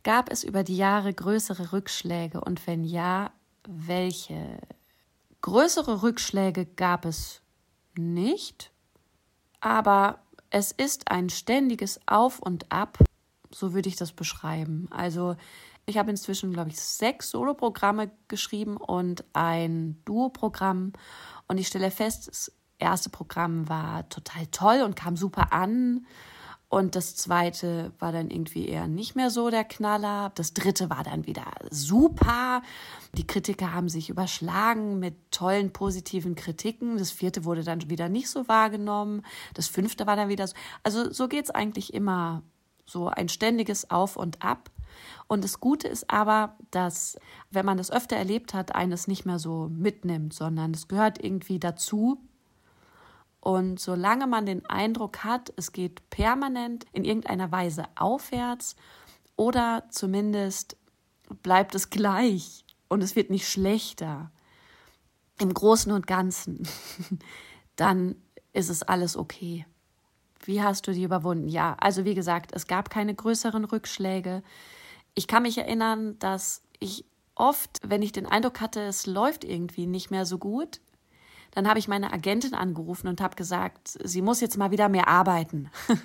Gab 0.01 0.31
es 0.31 0.43
über 0.43 0.63
die 0.63 0.77
Jahre 0.77 1.13
größere 1.13 1.71
Rückschläge 1.71 2.41
und 2.41 2.65
wenn 2.65 2.83
ja, 2.83 3.31
welche? 3.67 4.57
Größere 5.41 6.01
Rückschläge 6.01 6.65
gab 6.65 7.05
es 7.05 7.41
nicht, 7.95 8.71
aber 9.59 10.17
es 10.49 10.71
ist 10.71 11.11
ein 11.11 11.29
ständiges 11.29 11.99
Auf 12.07 12.39
und 12.39 12.71
Ab 12.71 12.97
so 13.53 13.73
würde 13.73 13.89
ich 13.89 13.95
das 13.95 14.11
beschreiben. 14.13 14.87
Also 14.91 15.35
ich 15.85 15.97
habe 15.97 16.11
inzwischen, 16.11 16.53
glaube 16.53 16.69
ich, 16.69 16.79
sechs 16.79 17.29
Soloprogramme 17.29 18.11
geschrieben 18.27 18.77
und 18.77 19.23
ein 19.33 20.01
Duo-Programm. 20.05 20.93
Und 21.47 21.57
ich 21.57 21.67
stelle 21.67 21.91
fest, 21.91 22.27
das 22.27 22.51
erste 22.77 23.09
Programm 23.09 23.67
war 23.67 24.07
total 24.09 24.47
toll 24.47 24.81
und 24.83 24.95
kam 24.95 25.17
super 25.17 25.53
an. 25.53 26.05
Und 26.71 26.95
das 26.95 27.17
zweite 27.17 27.91
war 27.99 28.13
dann 28.13 28.29
irgendwie 28.29 28.69
eher 28.69 28.87
nicht 28.87 29.13
mehr 29.13 29.29
so 29.29 29.49
der 29.49 29.65
Knaller. 29.65 30.31
Das 30.35 30.53
dritte 30.53 30.89
war 30.89 31.03
dann 31.03 31.27
wieder 31.27 31.43
super. 31.69 32.61
Die 33.17 33.27
Kritiker 33.27 33.73
haben 33.73 33.89
sich 33.89 34.09
überschlagen 34.09 34.97
mit 34.97 35.31
tollen 35.31 35.73
positiven 35.73 36.35
Kritiken. 36.35 36.97
Das 36.97 37.11
vierte 37.11 37.43
wurde 37.43 37.65
dann 37.65 37.89
wieder 37.89 38.07
nicht 38.07 38.29
so 38.29 38.47
wahrgenommen. 38.47 39.23
Das 39.53 39.67
fünfte 39.67 40.07
war 40.07 40.15
dann 40.15 40.29
wieder 40.29 40.47
so. 40.47 40.55
Also 40.81 41.11
so 41.11 41.27
geht 41.27 41.43
es 41.43 41.51
eigentlich 41.51 41.93
immer 41.93 42.41
so 42.85 43.07
ein 43.07 43.29
ständiges 43.29 43.89
Auf 43.89 44.17
und 44.17 44.41
Ab. 44.43 44.69
Und 45.27 45.43
das 45.43 45.59
Gute 45.59 45.87
ist 45.87 46.09
aber, 46.09 46.55
dass, 46.71 47.17
wenn 47.49 47.65
man 47.65 47.77
das 47.77 47.91
öfter 47.91 48.17
erlebt 48.17 48.53
hat, 48.53 48.75
eines 48.75 49.07
nicht 49.07 49.25
mehr 49.25 49.39
so 49.39 49.69
mitnimmt, 49.69 50.33
sondern 50.33 50.71
es 50.71 50.87
gehört 50.87 51.23
irgendwie 51.23 51.59
dazu. 51.59 52.21
Und 53.39 53.79
solange 53.79 54.27
man 54.27 54.45
den 54.45 54.65
Eindruck 54.67 55.23
hat, 55.23 55.51
es 55.55 55.71
geht 55.71 56.09
permanent 56.09 56.85
in 56.91 57.03
irgendeiner 57.03 57.51
Weise 57.51 57.85
aufwärts 57.95 58.75
oder 59.35 59.85
zumindest 59.89 60.77
bleibt 61.41 61.73
es 61.73 61.89
gleich 61.89 62.65
und 62.87 63.01
es 63.01 63.15
wird 63.15 63.29
nicht 63.29 63.47
schlechter 63.47 64.31
im 65.39 65.53
Großen 65.53 65.91
und 65.91 66.05
Ganzen, 66.05 66.67
dann 67.75 68.15
ist 68.53 68.69
es 68.69 68.83
alles 68.83 69.17
okay. 69.17 69.65
Wie 70.45 70.61
hast 70.61 70.87
du 70.87 70.93
die 70.93 71.03
überwunden? 71.03 71.47
Ja, 71.47 71.75
also 71.79 72.05
wie 72.05 72.15
gesagt, 72.15 72.51
es 72.53 72.67
gab 72.67 72.89
keine 72.89 73.13
größeren 73.13 73.65
Rückschläge. 73.65 74.43
Ich 75.13 75.27
kann 75.27 75.43
mich 75.43 75.57
erinnern, 75.57 76.17
dass 76.19 76.63
ich 76.79 77.05
oft, 77.35 77.79
wenn 77.83 78.01
ich 78.01 78.11
den 78.11 78.25
Eindruck 78.25 78.61
hatte, 78.61 78.81
es 78.81 79.05
läuft 79.05 79.43
irgendwie 79.43 79.87
nicht 79.87 80.11
mehr 80.11 80.25
so 80.25 80.37
gut, 80.37 80.79
dann 81.51 81.67
habe 81.67 81.79
ich 81.79 81.87
meine 81.87 82.13
Agentin 82.13 82.53
angerufen 82.53 83.07
und 83.07 83.19
habe 83.19 83.35
gesagt, 83.35 83.97
sie 84.03 84.21
muss 84.21 84.41
jetzt 84.41 84.57
mal 84.57 84.71
wieder 84.71 84.89
mehr 84.89 85.07
arbeiten. 85.07 85.69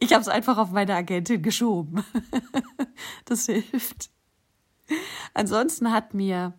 ich 0.00 0.12
habe 0.12 0.22
es 0.22 0.28
einfach 0.28 0.56
auf 0.56 0.70
meine 0.70 0.94
Agentin 0.94 1.42
geschoben. 1.42 2.04
das 3.24 3.46
hilft. 3.46 4.10
Ansonsten 5.34 5.90
hat 5.90 6.14
mir, 6.14 6.52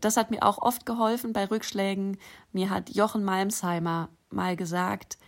das 0.00 0.16
hat 0.16 0.30
mir 0.30 0.42
auch 0.42 0.58
oft 0.58 0.86
geholfen 0.86 1.32
bei 1.32 1.46
Rückschlägen, 1.46 2.18
mir 2.52 2.70
hat 2.70 2.90
Jochen 2.90 3.24
Malmsheimer 3.24 4.08
mal 4.32 4.56
gesagt, 4.56 5.18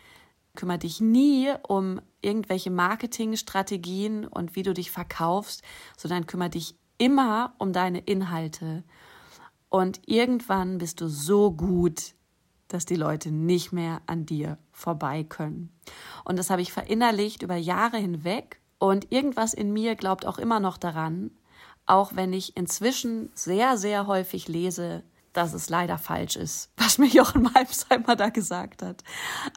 kümmere 0.55 0.79
dich 0.79 1.01
nie 1.01 1.53
um 1.67 2.01
irgendwelche 2.21 2.71
Marketingstrategien 2.71 4.27
und 4.27 4.57
wie 4.57 4.63
du 4.63 4.73
dich 4.73 4.91
verkaufst, 4.91 5.63
sondern 5.97 6.27
kümmere 6.27 6.51
dich 6.51 6.77
immer 6.99 7.55
um 7.59 7.73
deine 7.73 8.01
Inhalte. 8.01 8.85
Und 9.69 10.01
irgendwann 10.07 10.79
bist 10.79 11.01
du 11.01 11.09
so 11.09 11.51
gut, 11.51 12.15
dass 12.69 12.87
die 12.87 12.97
Leute 12.97 13.31
nicht 13.31 13.73
mehr 13.73 14.01
an 14.07 14.27
dir 14.27 14.59
vorbei 14.73 15.25
können. 15.25 15.73
Und 16.25 16.39
das 16.39 16.51
habe 16.51 16.63
ich 16.63 16.73
verinnerlicht 16.73 17.43
über 17.43 17.57
Jahre 17.57 17.99
hinweg. 17.99 18.61
Und 18.79 19.13
irgendwas 19.13 19.55
in 19.55 19.73
mir 19.73 19.95
glaubt 19.97 20.27
auch 20.27 20.39
immer 20.39 20.61
noch 20.61 20.79
daran, 20.79 21.31
auch 21.87 22.17
wenn 22.17 22.33
ich 22.33 22.57
inzwischen 22.57 23.31
sehr, 23.35 23.77
sehr 23.77 24.07
häufig 24.07 24.49
lese, 24.49 25.05
dass 25.35 25.53
es 25.53 25.69
leider 25.69 25.99
falsch 25.99 26.37
ist, 26.37 26.71
was 26.77 26.99
mir 26.99 27.07
Jochen 27.07 27.43
Malmsheimer 27.43 28.17
da 28.17 28.31
gesagt 28.31 28.83
hat. 28.83 29.05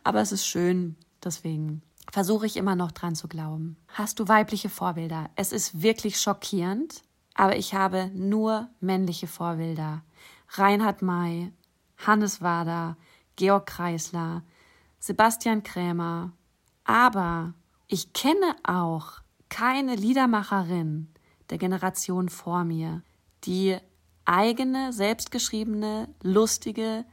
Aber 0.03 0.19
es 0.19 0.34
ist 0.34 0.46
schön, 0.46 0.98
deswegen 1.24 1.81
versuche 2.12 2.46
ich 2.46 2.57
immer 2.57 2.75
noch 2.75 2.91
dran 2.91 3.15
zu 3.15 3.27
glauben. 3.27 3.77
Hast 3.88 4.19
du 4.19 4.27
weibliche 4.27 4.69
Vorbilder? 4.69 5.29
Es 5.36 5.51
ist 5.51 5.81
wirklich 5.81 6.19
schockierend, 6.19 7.01
aber 7.34 7.55
ich 7.57 7.74
habe 7.74 8.12
nur 8.13 8.69
männliche 8.79 9.27
Vorbilder. 9.27 10.03
Reinhard 10.50 11.01
May, 11.01 11.51
Hannes 11.98 12.41
Wader, 12.41 12.98
Georg 13.36 13.67
Kreisler, 13.67 14.43
Sebastian 15.00 15.63
Krämer. 15.63 16.31
Aber 16.86 17.53
ich 17.88 18.13
kenne 18.13 18.55
auch 18.63 19.19
keine 19.50 19.96
Liedermacherin 19.96 21.10
der 21.50 21.57
Generation 21.57 22.29
vor 22.29 22.63
mir, 22.63 23.03
die 23.43 23.77
eigene, 24.27 24.93
selbstgeschriebene, 24.93 26.10
lustige 26.22 27.05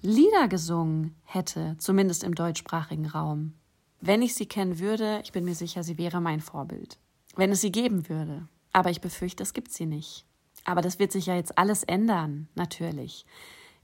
Lieder 0.00 0.48
gesungen 0.48 1.14
hätte, 1.24 1.76
zumindest 1.78 2.24
im 2.24 2.34
deutschsprachigen 2.34 3.06
Raum. 3.06 3.54
Wenn 4.00 4.22
ich 4.22 4.34
sie 4.34 4.46
kennen 4.46 4.80
würde, 4.80 5.20
ich 5.22 5.30
bin 5.32 5.44
mir 5.44 5.54
sicher, 5.54 5.84
sie 5.84 5.98
wäre 5.98 6.20
mein 6.20 6.40
Vorbild. 6.40 6.98
Wenn 7.36 7.52
es 7.52 7.60
sie 7.60 7.70
geben 7.70 8.08
würde. 8.08 8.48
Aber 8.72 8.90
ich 8.90 9.00
befürchte, 9.00 9.42
es 9.42 9.52
gibt 9.52 9.70
sie 9.70 9.86
nicht. 9.86 10.26
Aber 10.64 10.80
das 10.80 10.98
wird 10.98 11.12
sich 11.12 11.26
ja 11.26 11.36
jetzt 11.36 11.56
alles 11.58 11.84
ändern, 11.84 12.48
natürlich. 12.54 13.26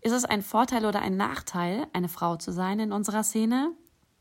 Ist 0.01 0.13
es 0.13 0.25
ein 0.25 0.43
Vorteil 0.43 0.87
oder 0.87 1.03
ein 1.03 1.17
Nachteil, 1.17 1.87
eine 1.93 2.09
Frau 2.09 2.37
zu 2.37 2.53
sein 2.53 2.81
in 2.81 2.93
unserer 2.93 3.23
Szene? 3.23 3.73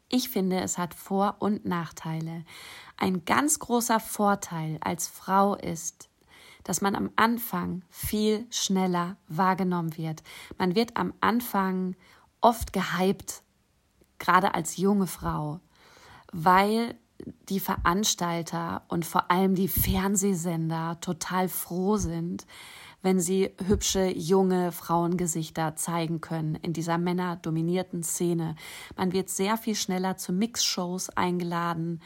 Ich 0.09 0.29
finde, 0.29 0.59
es 0.61 0.77
hat 0.77 0.93
Vor- 0.93 1.37
und 1.39 1.65
Nachteile. 1.65 2.45
Ein 2.95 3.25
ganz 3.25 3.59
großer 3.59 3.99
Vorteil 3.99 4.77
als 4.81 5.07
Frau 5.07 5.55
ist, 5.55 6.09
dass 6.67 6.81
man 6.81 6.95
am 6.95 7.09
Anfang 7.15 7.81
viel 7.89 8.45
schneller 8.49 9.15
wahrgenommen 9.29 9.97
wird. 9.97 10.21
Man 10.57 10.75
wird 10.75 10.97
am 10.97 11.13
Anfang 11.21 11.95
oft 12.41 12.73
gehypt, 12.73 13.41
gerade 14.19 14.53
als 14.53 14.75
junge 14.75 15.07
Frau, 15.07 15.61
weil 16.33 16.95
die 17.47 17.61
Veranstalter 17.61 18.83
und 18.89 19.05
vor 19.05 19.31
allem 19.31 19.55
die 19.55 19.69
Fernsehsender 19.69 20.99
total 20.99 21.47
froh 21.47 21.95
sind, 21.95 22.45
wenn 23.01 23.21
sie 23.21 23.51
hübsche, 23.65 24.11
junge 24.13 24.73
Frauengesichter 24.73 25.77
zeigen 25.77 26.19
können 26.19 26.55
in 26.55 26.73
dieser 26.73 26.97
männerdominierten 26.97 28.03
Szene. 28.03 28.55
Man 28.97 29.13
wird 29.13 29.29
sehr 29.29 29.55
viel 29.55 29.75
schneller 29.75 30.17
zu 30.17 30.33
Mixshows 30.33 31.09
eingeladen 31.11 32.01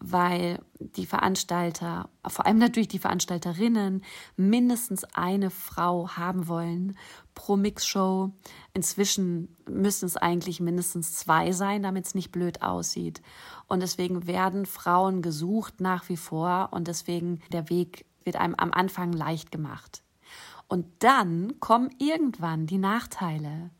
weil 0.00 0.60
die 0.78 1.04
Veranstalter, 1.04 2.08
vor 2.26 2.46
allem 2.46 2.58
natürlich 2.58 2.88
die 2.88 2.98
Veranstalterinnen, 2.98 4.02
mindestens 4.36 5.04
eine 5.04 5.50
Frau 5.50 6.08
haben 6.16 6.48
wollen 6.48 6.96
pro 7.34 7.56
Mixshow. 7.56 8.32
Inzwischen 8.72 9.56
müssen 9.68 10.06
es 10.06 10.16
eigentlich 10.16 10.58
mindestens 10.58 11.14
zwei 11.14 11.52
sein, 11.52 11.82
damit 11.82 12.06
es 12.06 12.14
nicht 12.14 12.32
blöd 12.32 12.62
aussieht. 12.62 13.20
Und 13.68 13.80
deswegen 13.80 14.26
werden 14.26 14.64
Frauen 14.64 15.20
gesucht 15.20 15.80
nach 15.80 16.08
wie 16.08 16.16
vor 16.16 16.70
und 16.72 16.88
deswegen 16.88 17.40
der 17.52 17.68
Weg 17.68 18.06
wird 18.24 18.36
einem 18.36 18.54
am 18.54 18.72
Anfang 18.72 19.12
leicht 19.12 19.52
gemacht. 19.52 20.02
Und 20.66 20.86
dann 21.00 21.60
kommen 21.60 21.90
irgendwann 21.98 22.66
die 22.66 22.78
Nachteile, 22.78 23.70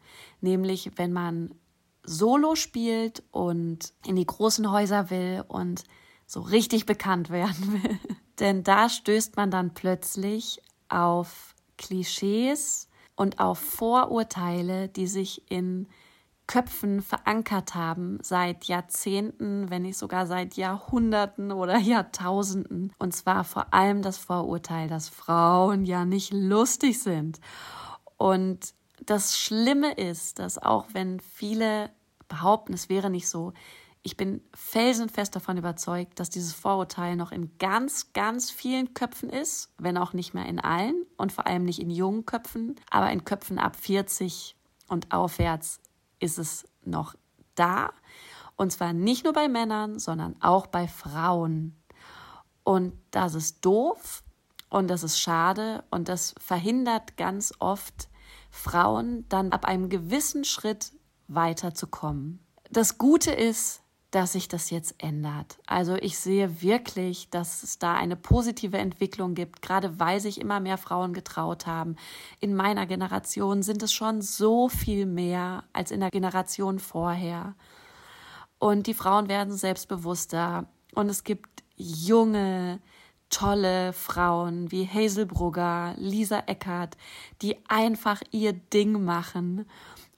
nämlich 0.40 0.92
wenn 0.96 1.12
man 1.12 1.54
Solo 2.02 2.56
spielt 2.56 3.22
und 3.30 3.92
in 4.04 4.16
die 4.16 4.26
großen 4.26 4.70
Häuser 4.70 5.08
will 5.10 5.44
und 5.48 5.84
so 6.30 6.42
richtig 6.42 6.86
bekannt 6.86 7.28
werden 7.30 7.82
will. 7.82 7.98
Denn 8.38 8.62
da 8.62 8.88
stößt 8.88 9.34
man 9.34 9.50
dann 9.50 9.74
plötzlich 9.74 10.62
auf 10.88 11.56
Klischees 11.76 12.88
und 13.16 13.40
auf 13.40 13.58
Vorurteile, 13.58 14.88
die 14.88 15.08
sich 15.08 15.50
in 15.50 15.88
Köpfen 16.46 17.02
verankert 17.02 17.74
haben 17.74 18.18
seit 18.22 18.66
Jahrzehnten, 18.66 19.70
wenn 19.70 19.82
nicht 19.82 19.98
sogar 19.98 20.28
seit 20.28 20.54
Jahrhunderten 20.54 21.50
oder 21.50 21.78
Jahrtausenden. 21.78 22.92
Und 23.00 23.12
zwar 23.12 23.42
vor 23.42 23.74
allem 23.74 24.00
das 24.00 24.16
Vorurteil, 24.16 24.86
dass 24.86 25.08
Frauen 25.08 25.84
ja 25.84 26.04
nicht 26.04 26.32
lustig 26.32 27.02
sind. 27.02 27.40
Und 28.16 28.72
das 29.04 29.36
Schlimme 29.36 29.94
ist, 29.94 30.38
dass 30.38 30.58
auch 30.58 30.86
wenn 30.92 31.18
viele 31.18 31.90
behaupten, 32.28 32.72
es 32.72 32.88
wäre 32.88 33.10
nicht 33.10 33.28
so, 33.28 33.52
ich 34.02 34.16
bin 34.16 34.40
felsenfest 34.54 35.36
davon 35.36 35.58
überzeugt, 35.58 36.18
dass 36.18 36.30
dieses 36.30 36.54
Vorurteil 36.54 37.16
noch 37.16 37.32
in 37.32 37.56
ganz, 37.58 38.12
ganz 38.14 38.50
vielen 38.50 38.94
Köpfen 38.94 39.28
ist, 39.28 39.72
wenn 39.78 39.98
auch 39.98 40.14
nicht 40.14 40.32
mehr 40.32 40.46
in 40.46 40.58
allen 40.58 41.04
und 41.16 41.32
vor 41.32 41.46
allem 41.46 41.64
nicht 41.64 41.80
in 41.80 41.90
jungen 41.90 42.24
Köpfen, 42.24 42.76
aber 42.90 43.10
in 43.10 43.24
Köpfen 43.24 43.58
ab 43.58 43.76
40 43.76 44.56
und 44.88 45.12
aufwärts 45.12 45.80
ist 46.18 46.38
es 46.38 46.64
noch 46.82 47.14
da. 47.54 47.92
Und 48.56 48.72
zwar 48.72 48.92
nicht 48.92 49.24
nur 49.24 49.34
bei 49.34 49.48
Männern, 49.48 49.98
sondern 49.98 50.34
auch 50.40 50.66
bei 50.66 50.88
Frauen. 50.88 51.76
Und 52.64 52.94
das 53.10 53.34
ist 53.34 53.64
doof 53.64 54.22
und 54.70 54.88
das 54.88 55.02
ist 55.02 55.20
schade 55.20 55.84
und 55.90 56.08
das 56.08 56.34
verhindert 56.38 57.16
ganz 57.16 57.52
oft 57.58 58.08
Frauen 58.50 59.28
dann 59.28 59.52
ab 59.52 59.66
einem 59.66 59.90
gewissen 59.90 60.44
Schritt 60.44 60.92
weiterzukommen. 61.28 62.44
Das 62.70 62.98
Gute 62.98 63.32
ist, 63.32 63.79
dass 64.10 64.32
sich 64.32 64.48
das 64.48 64.70
jetzt 64.70 64.94
ändert. 64.98 65.58
Also 65.66 65.94
ich 65.94 66.18
sehe 66.18 66.62
wirklich, 66.62 67.30
dass 67.30 67.62
es 67.62 67.78
da 67.78 67.94
eine 67.94 68.16
positive 68.16 68.78
Entwicklung 68.78 69.34
gibt, 69.34 69.62
gerade 69.62 70.00
weil 70.00 70.20
sich 70.20 70.40
immer 70.40 70.58
mehr 70.58 70.78
Frauen 70.78 71.12
getraut 71.12 71.66
haben. 71.66 71.96
In 72.40 72.54
meiner 72.54 72.86
Generation 72.86 73.62
sind 73.62 73.82
es 73.82 73.92
schon 73.92 74.20
so 74.20 74.68
viel 74.68 75.06
mehr 75.06 75.64
als 75.72 75.92
in 75.92 76.00
der 76.00 76.10
Generation 76.10 76.80
vorher. 76.80 77.54
Und 78.58 78.88
die 78.88 78.94
Frauen 78.94 79.28
werden 79.28 79.52
selbstbewusster 79.54 80.66
und 80.94 81.08
es 81.08 81.22
gibt 81.22 81.62
junge, 81.76 82.80
tolle 83.30 83.92
Frauen 83.92 84.72
wie 84.72 84.86
Hazel 84.86 85.24
Brugger, 85.24 85.94
Lisa 85.96 86.42
Eckert, 86.46 86.96
die 87.42 87.56
einfach 87.68 88.22
ihr 88.32 88.52
Ding 88.52 89.04
machen 89.04 89.66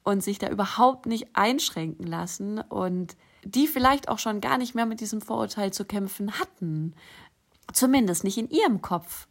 und 0.03 0.23
sich 0.23 0.39
da 0.39 0.49
überhaupt 0.49 1.05
nicht 1.07 1.29
einschränken 1.35 2.07
lassen 2.07 2.59
und 2.59 3.17
die 3.45 3.67
vielleicht 3.67 4.09
auch 4.09 4.19
schon 4.19 4.41
gar 4.41 4.59
nicht 4.59 4.75
mehr 4.75 4.87
mit 4.87 5.01
diesem 5.01 5.21
Vorurteil 5.21 5.73
zu 5.73 5.85
kämpfen 5.85 6.39
hatten. 6.39 6.95
Zumindest 7.73 8.25
nicht 8.25 8.39
in 8.39 8.51
ihrem 8.51 8.83
Kopf. 8.83 9.27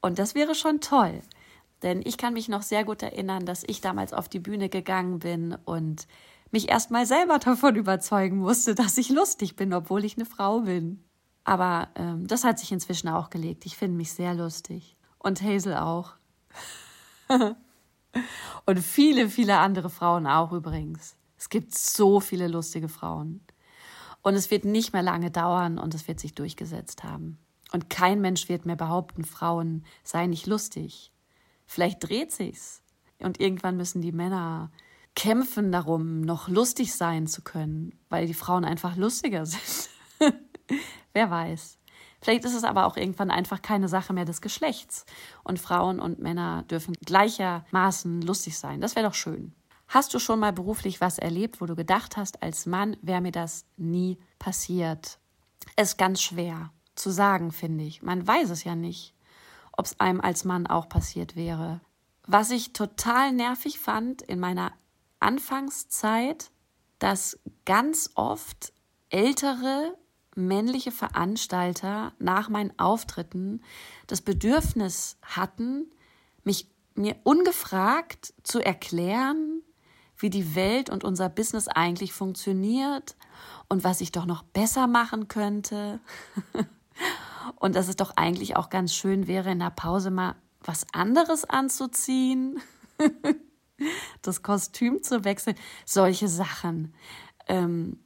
Und 0.00 0.18
das 0.18 0.34
wäre 0.34 0.54
schon 0.54 0.80
toll. 0.80 1.22
Denn 1.82 2.02
ich 2.04 2.18
kann 2.18 2.34
mich 2.34 2.48
noch 2.48 2.62
sehr 2.62 2.84
gut 2.84 3.02
erinnern, 3.02 3.46
dass 3.46 3.64
ich 3.64 3.80
damals 3.80 4.12
auf 4.12 4.28
die 4.28 4.40
Bühne 4.40 4.68
gegangen 4.68 5.20
bin 5.20 5.56
und 5.64 6.06
mich 6.50 6.68
erst 6.68 6.90
mal 6.90 7.06
selber 7.06 7.38
davon 7.38 7.76
überzeugen 7.76 8.38
musste, 8.38 8.74
dass 8.74 8.98
ich 8.98 9.10
lustig 9.10 9.56
bin, 9.56 9.72
obwohl 9.72 10.04
ich 10.04 10.16
eine 10.16 10.26
Frau 10.26 10.60
bin. 10.60 11.04
Aber 11.44 11.88
ähm, 11.94 12.26
das 12.26 12.44
hat 12.44 12.58
sich 12.58 12.72
inzwischen 12.72 13.08
auch 13.08 13.30
gelegt. 13.30 13.64
Ich 13.64 13.76
finde 13.76 13.96
mich 13.96 14.12
sehr 14.12 14.34
lustig. 14.34 14.96
Und 15.18 15.42
Hazel 15.42 15.76
auch. 15.76 16.14
und 18.66 18.78
viele, 18.80 19.28
viele 19.28 19.58
andere 19.58 19.90
Frauen 19.90 20.26
auch 20.26 20.52
übrigens. 20.52 21.17
Es 21.38 21.48
gibt 21.48 21.76
so 21.76 22.20
viele 22.20 22.48
lustige 22.48 22.88
Frauen. 22.88 23.40
Und 24.22 24.34
es 24.34 24.50
wird 24.50 24.64
nicht 24.64 24.92
mehr 24.92 25.02
lange 25.02 25.30
dauern 25.30 25.78
und 25.78 25.94
es 25.94 26.08
wird 26.08 26.20
sich 26.20 26.34
durchgesetzt 26.34 27.04
haben. 27.04 27.38
Und 27.72 27.88
kein 27.90 28.20
Mensch 28.20 28.48
wird 28.48 28.66
mehr 28.66 28.76
behaupten, 28.76 29.24
Frauen 29.24 29.84
seien 30.02 30.30
nicht 30.30 30.46
lustig. 30.46 31.12
Vielleicht 31.66 32.08
dreht 32.08 32.32
sich's. 32.32 32.82
Und 33.20 33.40
irgendwann 33.40 33.76
müssen 33.76 34.00
die 34.00 34.12
Männer 34.12 34.70
kämpfen 35.14 35.72
darum, 35.72 36.20
noch 36.20 36.48
lustig 36.48 36.94
sein 36.94 37.26
zu 37.26 37.42
können, 37.42 37.98
weil 38.08 38.26
die 38.26 38.34
Frauen 38.34 38.64
einfach 38.64 38.96
lustiger 38.96 39.46
sind. 39.46 39.88
Wer 41.12 41.30
weiß. 41.30 41.78
Vielleicht 42.20 42.44
ist 42.44 42.54
es 42.54 42.64
aber 42.64 42.86
auch 42.86 42.96
irgendwann 42.96 43.30
einfach 43.30 43.62
keine 43.62 43.88
Sache 43.88 44.12
mehr 44.12 44.24
des 44.24 44.40
Geschlechts. 44.40 45.06
Und 45.44 45.58
Frauen 45.58 46.00
und 46.00 46.18
Männer 46.18 46.64
dürfen 46.64 46.94
gleichermaßen 47.04 48.22
lustig 48.22 48.58
sein. 48.58 48.80
Das 48.80 48.96
wäre 48.96 49.06
doch 49.06 49.14
schön. 49.14 49.54
Hast 49.88 50.12
du 50.12 50.18
schon 50.18 50.40
mal 50.40 50.52
beruflich 50.52 51.00
was 51.00 51.18
erlebt, 51.18 51.62
wo 51.62 51.66
du 51.66 51.74
gedacht 51.74 52.18
hast, 52.18 52.42
als 52.42 52.66
Mann 52.66 52.98
wäre 53.00 53.22
mir 53.22 53.32
das 53.32 53.64
nie 53.78 54.18
passiert? 54.38 55.18
Es 55.76 55.90
ist 55.90 55.96
ganz 55.96 56.20
schwer 56.20 56.70
zu 56.94 57.10
sagen, 57.10 57.52
finde 57.52 57.84
ich. 57.84 58.02
Man 58.02 58.26
weiß 58.26 58.50
es 58.50 58.64
ja 58.64 58.74
nicht, 58.74 59.14
ob 59.72 59.86
es 59.86 59.98
einem 59.98 60.20
als 60.20 60.44
Mann 60.44 60.66
auch 60.66 60.90
passiert 60.90 61.36
wäre. 61.36 61.80
Was 62.26 62.50
ich 62.50 62.74
total 62.74 63.32
nervig 63.32 63.78
fand 63.78 64.20
in 64.20 64.38
meiner 64.38 64.72
Anfangszeit, 65.20 66.50
dass 66.98 67.38
ganz 67.64 68.10
oft 68.14 68.74
ältere 69.08 69.96
männliche 70.34 70.92
Veranstalter 70.92 72.12
nach 72.18 72.50
meinen 72.50 72.78
Auftritten 72.78 73.62
das 74.06 74.20
Bedürfnis 74.20 75.16
hatten, 75.22 75.90
mich 76.44 76.68
mir 76.94 77.16
ungefragt 77.24 78.34
zu 78.42 78.60
erklären, 78.60 79.62
wie 80.18 80.30
die 80.30 80.54
Welt 80.54 80.90
und 80.90 81.04
unser 81.04 81.28
Business 81.28 81.68
eigentlich 81.68 82.12
funktioniert 82.12 83.16
und 83.68 83.84
was 83.84 84.00
ich 84.00 84.12
doch 84.12 84.26
noch 84.26 84.42
besser 84.42 84.86
machen 84.86 85.28
könnte. 85.28 86.00
und 87.56 87.76
dass 87.76 87.88
es 87.88 87.96
doch 87.96 88.12
eigentlich 88.16 88.56
auch 88.56 88.70
ganz 88.70 88.94
schön 88.94 89.26
wäre, 89.26 89.50
in 89.50 89.60
der 89.60 89.70
Pause 89.70 90.10
mal 90.10 90.34
was 90.60 90.86
anderes 90.92 91.44
anzuziehen, 91.44 92.60
das 94.22 94.42
Kostüm 94.42 95.02
zu 95.02 95.24
wechseln, 95.24 95.56
solche 95.84 96.28
Sachen. 96.28 96.94
Ähm, 97.46 97.98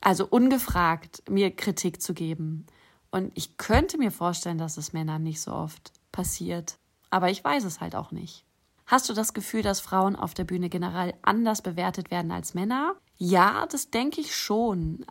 also 0.00 0.26
ungefragt 0.26 1.28
mir 1.28 1.54
Kritik 1.54 2.00
zu 2.00 2.14
geben. 2.14 2.66
Und 3.10 3.32
ich 3.34 3.56
könnte 3.56 3.98
mir 3.98 4.10
vorstellen, 4.12 4.58
dass 4.58 4.76
es 4.76 4.92
Männern 4.92 5.22
nicht 5.22 5.40
so 5.40 5.52
oft 5.52 5.92
passiert. 6.12 6.78
Aber 7.10 7.30
ich 7.30 7.42
weiß 7.42 7.64
es 7.64 7.80
halt 7.80 7.96
auch 7.96 8.12
nicht. 8.12 8.44
Hast 8.88 9.06
du 9.10 9.12
das 9.12 9.34
Gefühl, 9.34 9.60
dass 9.60 9.80
Frauen 9.80 10.16
auf 10.16 10.32
der 10.32 10.44
Bühne 10.44 10.70
generell 10.70 11.12
anders 11.20 11.60
bewertet 11.60 12.10
werden 12.10 12.32
als 12.32 12.54
Männer? 12.54 12.96
Ja, 13.18 13.66
das 13.66 13.90
denke 13.90 14.22
ich 14.22 14.34
schon. 14.34 15.04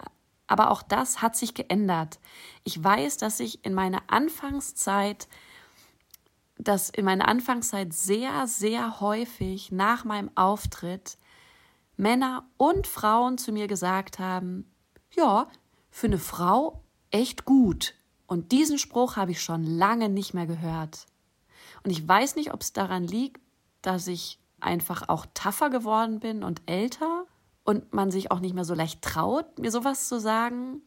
Aber 0.48 0.72
auch 0.72 0.82
das 0.82 1.22
hat 1.22 1.36
sich 1.36 1.54
geändert. 1.54 2.18
Ich 2.64 2.84
weiß, 2.84 3.18
dass 3.18 3.40
ich 3.40 3.64
in 3.64 3.76
meiner 3.76 4.02
Anfangszeit, 4.08 5.28
dass 6.58 6.90
in 6.90 7.06
meiner 7.06 7.28
Anfangszeit 7.28 7.94
sehr, 7.94 8.48
sehr 8.48 9.00
häufig 9.00 9.72
nach 9.72 10.06
meinem 10.06 10.32
Auftritt 10.34 11.20
Männer 11.98 12.48
und 12.58 12.88
Frauen 12.88 13.38
zu 13.38 13.52
mir 13.52 13.68
gesagt 13.68 14.18
haben, 14.18 14.66
ja, 15.12 15.48
für 15.92 16.08
eine 16.08 16.18
Frau 16.18 16.82
echt 17.12 17.46
gut. 17.46 17.94
Und 18.26 18.52
diesen 18.52 18.80
Spruch 18.80 19.18
habe 19.18 19.32
ich 19.32 19.42
schon 19.44 19.64
lange 19.64 20.10
nicht 20.10 20.34
mehr 20.34 20.48
gehört. 20.48 21.06
Und 21.84 21.92
ich 21.92 22.08
weiß 22.08 22.38
nicht, 22.38 22.54
ob 22.54 22.62
es 22.62 22.74
daran 22.74 23.04
liegt, 23.04 23.47
dass 23.82 24.08
ich 24.08 24.40
einfach 24.60 25.08
auch 25.08 25.26
tougher 25.34 25.70
geworden 25.70 26.20
bin 26.20 26.44
und 26.44 26.62
älter 26.66 27.26
und 27.64 27.94
man 27.94 28.12
sich 28.12 28.32
auch 28.32 28.40
nicht 28.40 28.56
mehr 28.56 28.66
so 28.66 28.74
leicht 28.74 29.02
traut, 29.02 29.60
mir 29.60 29.72
sowas 29.72 30.08
zu 30.08 30.20
sagen. 30.20 30.82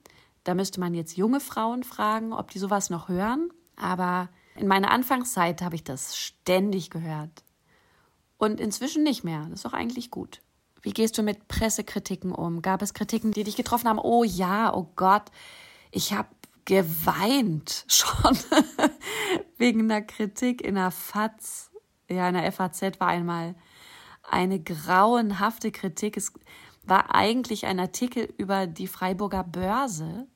Da 0.44 0.54
müsste 0.54 0.80
man 0.80 0.94
jetzt 0.94 1.16
junge 1.16 1.40
Frauen 1.40 1.84
fragen, 1.84 2.32
ob 2.32 2.50
die 2.50 2.58
sowas 2.58 2.90
noch 2.90 3.08
hören. 3.08 3.50
Aber 3.76 4.28
in 4.56 4.66
meiner 4.66 4.90
Anfangszeit 4.90 5.62
habe 5.62 5.74
ich 5.74 5.84
das 5.84 6.16
ständig 6.16 6.90
gehört. 6.90 7.44
Und 8.38 8.60
inzwischen 8.60 9.02
nicht 9.02 9.22
mehr. 9.22 9.42
Das 9.42 9.60
ist 9.60 9.64
doch 9.66 9.74
eigentlich 9.74 10.10
gut. 10.10 10.40
Wie 10.82 10.92
gehst 10.92 11.18
du 11.18 11.22
mit 11.22 11.46
Pressekritiken 11.48 12.32
um? 12.32 12.62
Gab 12.62 12.80
es 12.80 12.94
Kritiken, 12.94 13.32
die 13.32 13.44
dich 13.44 13.56
getroffen 13.56 13.88
haben? 13.88 13.98
Oh 13.98 14.24
ja, 14.24 14.74
oh 14.74 14.90
Gott, 14.96 15.24
ich 15.90 16.14
habe 16.14 16.28
geweint 16.64 17.84
schon 17.88 18.38
wegen 19.58 19.82
einer 19.82 20.02
Kritik 20.02 20.62
in 20.62 20.76
der 20.76 20.90
FAZ 20.90 21.69
Ja, 22.10 22.28
in 22.28 22.34
der 22.34 22.50
FAZ 22.50 22.82
war 22.98 23.08
einmal 23.08 23.54
eine 24.28 24.60
grauenhafte 24.60 25.70
Kritik. 25.70 26.16
Es 26.16 26.32
war 26.82 27.14
eigentlich 27.14 27.66
ein 27.66 27.78
Artikel 27.78 28.32
über 28.36 28.66
die 28.66 28.88
Freiburger 28.88 29.44
Börse 29.44 30.26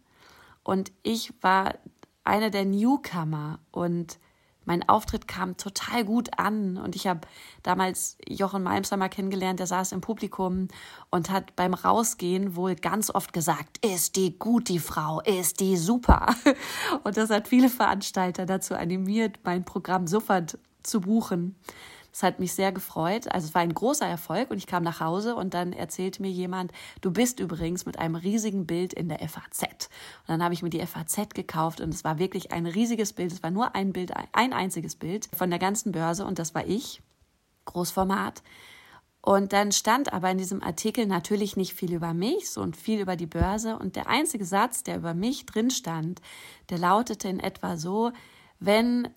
und 0.63 0.93
ich 1.03 1.33
war 1.43 1.75
einer 2.23 2.51
der 2.51 2.65
Newcomer 2.65 3.59
und 3.73 4.19
mein 4.67 4.89
Auftritt 4.89 5.29
kam 5.29 5.57
total 5.59 6.05
gut 6.05 6.39
an 6.39 6.79
und 6.79 6.97
ich 6.97 7.07
habe 7.07 7.21
damals 7.63 8.17
Jochen 8.27 8.63
Malmsheimer 8.63 9.11
kennengelernt, 9.11 9.61
der 9.61 9.67
saß 9.67 9.93
im 9.93 10.01
Publikum 10.01 10.69
und 11.11 11.29
hat 11.29 11.55
beim 11.55 11.75
Rausgehen 11.75 12.57
wohl 12.57 12.75
ganz 12.75 13.11
oft 13.11 13.35
gesagt, 13.35 13.85
ist 13.85 14.17
die 14.17 14.39
gut, 14.39 14.69
die 14.69 14.79
Frau, 14.79 15.21
ist 15.21 15.61
die 15.61 15.77
super. 15.77 16.35
Und 17.05 17.19
das 17.19 17.29
hat 17.29 17.49
viele 17.49 17.69
Veranstalter 17.69 18.47
dazu 18.47 18.75
animiert, 18.75 19.41
mein 19.45 19.67
Programm 19.67 20.07
sofort 20.07 20.59
zu 20.87 21.01
buchen. 21.01 21.57
Das 22.15 22.23
hat 22.23 22.39
mich 22.39 22.53
sehr 22.53 22.71
gefreut. 22.71 23.27
Also 23.33 23.49
es 23.49 23.55
war 23.57 23.63
ein 23.63 23.75
großer 23.75 24.07
Erfolg 24.07 24.53
und 24.53 24.59
ich 24.59 24.69
kam 24.69 24.85
nach 24.85 25.01
Hause 25.01 25.35
und 25.35 25.53
dann 25.53 25.73
erzählte 25.73 26.23
mir 26.23 26.31
jemand, 26.31 26.71
du 27.01 27.11
bist 27.11 27.41
übrigens 27.41 27.87
mit 27.87 27.99
einem 27.99 28.15
riesigen 28.15 28.67
Bild 28.67 28.93
in 28.93 29.09
der 29.09 29.19
FAZ. 29.29 29.63
Und 29.63 30.29
dann 30.29 30.45
habe 30.45 30.55
ich 30.55 30.63
mir 30.63 30.71
die 30.71 30.87
FAZ 30.87 31.31
gekauft 31.35 31.81
und 31.81 31.93
es 31.93 32.05
war 32.05 32.21
wirklich 32.21 32.53
ein 32.53 32.67
riesiges 32.67 33.15
Bild. 33.15 33.33
Es 33.33 33.43
war 33.43 33.51
nur 33.51 33.75
ein 33.75 33.93
Bild, 33.93 34.13
ein 34.33 34.53
einziges 34.53 34.95
Bild 34.95 35.29
von 35.37 35.51
der 35.51 35.59
ganzen 35.59 35.91
Börse 35.91 36.25
und 36.25 36.39
das 36.39 36.55
war 36.55 36.65
ich. 36.65 37.03
Großformat. 37.65 38.45
Und 39.21 39.53
dann 39.53 39.73
stand 39.73 40.13
aber 40.13 40.31
in 40.31 40.39
diesem 40.39 40.63
Artikel 40.63 41.07
natürlich 41.07 41.57
nicht 41.57 41.75
viel 41.75 41.95
über 41.95 42.13
mich 42.13 42.57
und 42.57 42.77
viel 42.77 43.01
über 43.01 43.17
die 43.17 43.27
Börse. 43.27 43.79
Und 43.79 43.97
der 43.97 44.07
einzige 44.07 44.45
Satz, 44.45 44.85
der 44.85 44.99
über 44.99 45.15
mich 45.15 45.47
drin 45.47 45.71
stand, 45.71 46.21
der 46.69 46.79
lautete 46.79 47.29
in 47.29 47.41
etwa 47.41 47.77
so, 47.77 48.13
wenn 48.61 49.09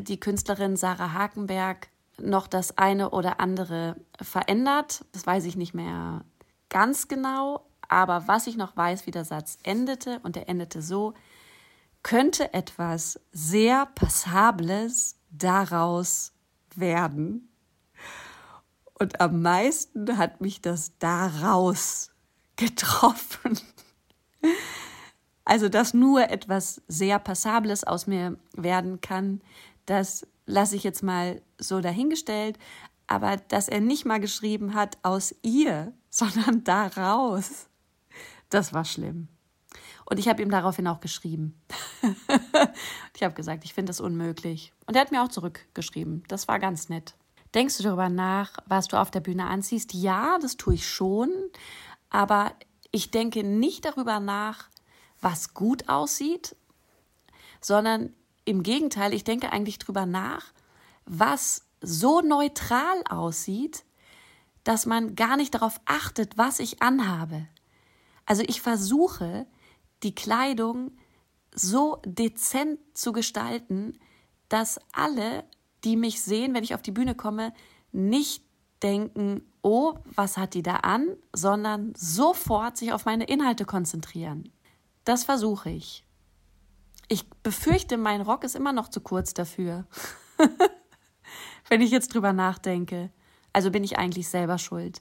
die 0.00 0.20
Künstlerin 0.20 0.76
Sarah 0.76 1.12
Hakenberg 1.12 1.88
noch 2.20 2.46
das 2.46 2.76
eine 2.78 3.10
oder 3.10 3.40
andere 3.40 3.96
verändert. 4.20 5.04
Das 5.12 5.26
weiß 5.26 5.44
ich 5.44 5.56
nicht 5.56 5.74
mehr 5.74 6.24
ganz 6.68 7.08
genau. 7.08 7.66
Aber 7.88 8.28
was 8.28 8.46
ich 8.46 8.56
noch 8.56 8.76
weiß, 8.76 9.06
wie 9.06 9.10
der 9.10 9.24
Satz 9.24 9.58
endete, 9.62 10.20
und 10.22 10.36
er 10.36 10.48
endete 10.48 10.82
so, 10.82 11.14
könnte 12.02 12.52
etwas 12.54 13.20
sehr 13.32 13.86
Passables 13.86 15.16
daraus 15.30 16.32
werden. 16.74 17.48
Und 18.98 19.20
am 19.20 19.42
meisten 19.42 20.18
hat 20.18 20.40
mich 20.40 20.60
das 20.60 20.98
daraus 20.98 22.10
getroffen. 22.56 23.58
Also, 25.44 25.70
dass 25.70 25.94
nur 25.94 26.30
etwas 26.30 26.82
sehr 26.88 27.18
Passables 27.18 27.82
aus 27.84 28.06
mir 28.06 28.36
werden 28.52 29.00
kann, 29.00 29.40
das 29.88 30.26
lasse 30.46 30.76
ich 30.76 30.84
jetzt 30.84 31.02
mal 31.02 31.40
so 31.58 31.80
dahingestellt, 31.80 32.58
aber 33.06 33.36
dass 33.36 33.68
er 33.68 33.80
nicht 33.80 34.04
mal 34.04 34.20
geschrieben 34.20 34.74
hat 34.74 34.98
aus 35.02 35.34
ihr, 35.42 35.92
sondern 36.10 36.64
daraus, 36.64 37.68
das 38.50 38.72
war 38.72 38.84
schlimm. 38.84 39.28
Und 40.04 40.18
ich 40.18 40.28
habe 40.28 40.42
ihm 40.42 40.50
daraufhin 40.50 40.86
auch 40.86 41.00
geschrieben. 41.00 41.60
ich 43.14 43.22
habe 43.22 43.34
gesagt, 43.34 43.64
ich 43.64 43.74
finde 43.74 43.90
das 43.90 44.00
unmöglich. 44.00 44.72
Und 44.86 44.96
er 44.96 45.02
hat 45.02 45.10
mir 45.10 45.22
auch 45.22 45.28
zurückgeschrieben. 45.28 46.24
Das 46.28 46.48
war 46.48 46.58
ganz 46.58 46.88
nett. 46.88 47.14
Denkst 47.54 47.76
du 47.76 47.82
darüber 47.82 48.08
nach, 48.08 48.54
was 48.64 48.88
du 48.88 48.98
auf 48.98 49.10
der 49.10 49.20
Bühne 49.20 49.46
anziehst? 49.46 49.92
Ja, 49.92 50.38
das 50.40 50.56
tue 50.56 50.74
ich 50.74 50.88
schon. 50.88 51.30
Aber 52.08 52.52
ich 52.90 53.10
denke 53.10 53.44
nicht 53.44 53.84
darüber 53.84 54.18
nach, 54.18 54.70
was 55.20 55.52
gut 55.52 55.90
aussieht, 55.90 56.56
sondern 57.60 58.14
im 58.48 58.62
Gegenteil, 58.62 59.12
ich 59.12 59.24
denke 59.24 59.52
eigentlich 59.52 59.78
drüber 59.78 60.06
nach, 60.06 60.52
was 61.04 61.66
so 61.80 62.20
neutral 62.20 63.02
aussieht, 63.08 63.84
dass 64.64 64.86
man 64.86 65.14
gar 65.14 65.36
nicht 65.36 65.54
darauf 65.54 65.80
achtet, 65.84 66.36
was 66.38 66.58
ich 66.58 66.82
anhabe. 66.82 67.46
Also 68.26 68.42
ich 68.46 68.60
versuche, 68.60 69.46
die 70.02 70.14
Kleidung 70.14 70.92
so 71.54 72.00
dezent 72.04 72.78
zu 72.94 73.12
gestalten, 73.12 73.98
dass 74.48 74.80
alle, 74.92 75.44
die 75.84 75.96
mich 75.96 76.22
sehen, 76.22 76.54
wenn 76.54 76.64
ich 76.64 76.74
auf 76.74 76.82
die 76.82 76.90
Bühne 76.90 77.14
komme, 77.14 77.52
nicht 77.92 78.42
denken, 78.82 79.42
oh, 79.62 79.94
was 80.04 80.36
hat 80.36 80.54
die 80.54 80.62
da 80.62 80.76
an, 80.76 81.16
sondern 81.34 81.92
sofort 81.96 82.76
sich 82.76 82.92
auf 82.92 83.04
meine 83.04 83.24
Inhalte 83.24 83.64
konzentrieren. 83.64 84.52
Das 85.04 85.24
versuche 85.24 85.70
ich. 85.70 86.04
Ich 87.08 87.28
befürchte, 87.42 87.96
mein 87.96 88.20
Rock 88.20 88.44
ist 88.44 88.54
immer 88.54 88.72
noch 88.72 88.88
zu 88.88 89.00
kurz 89.00 89.34
dafür. 89.34 89.86
Wenn 91.68 91.80
ich 91.80 91.90
jetzt 91.90 92.14
drüber 92.14 92.32
nachdenke. 92.32 93.10
Also 93.52 93.70
bin 93.70 93.82
ich 93.82 93.98
eigentlich 93.98 94.28
selber 94.28 94.58
schuld. 94.58 95.00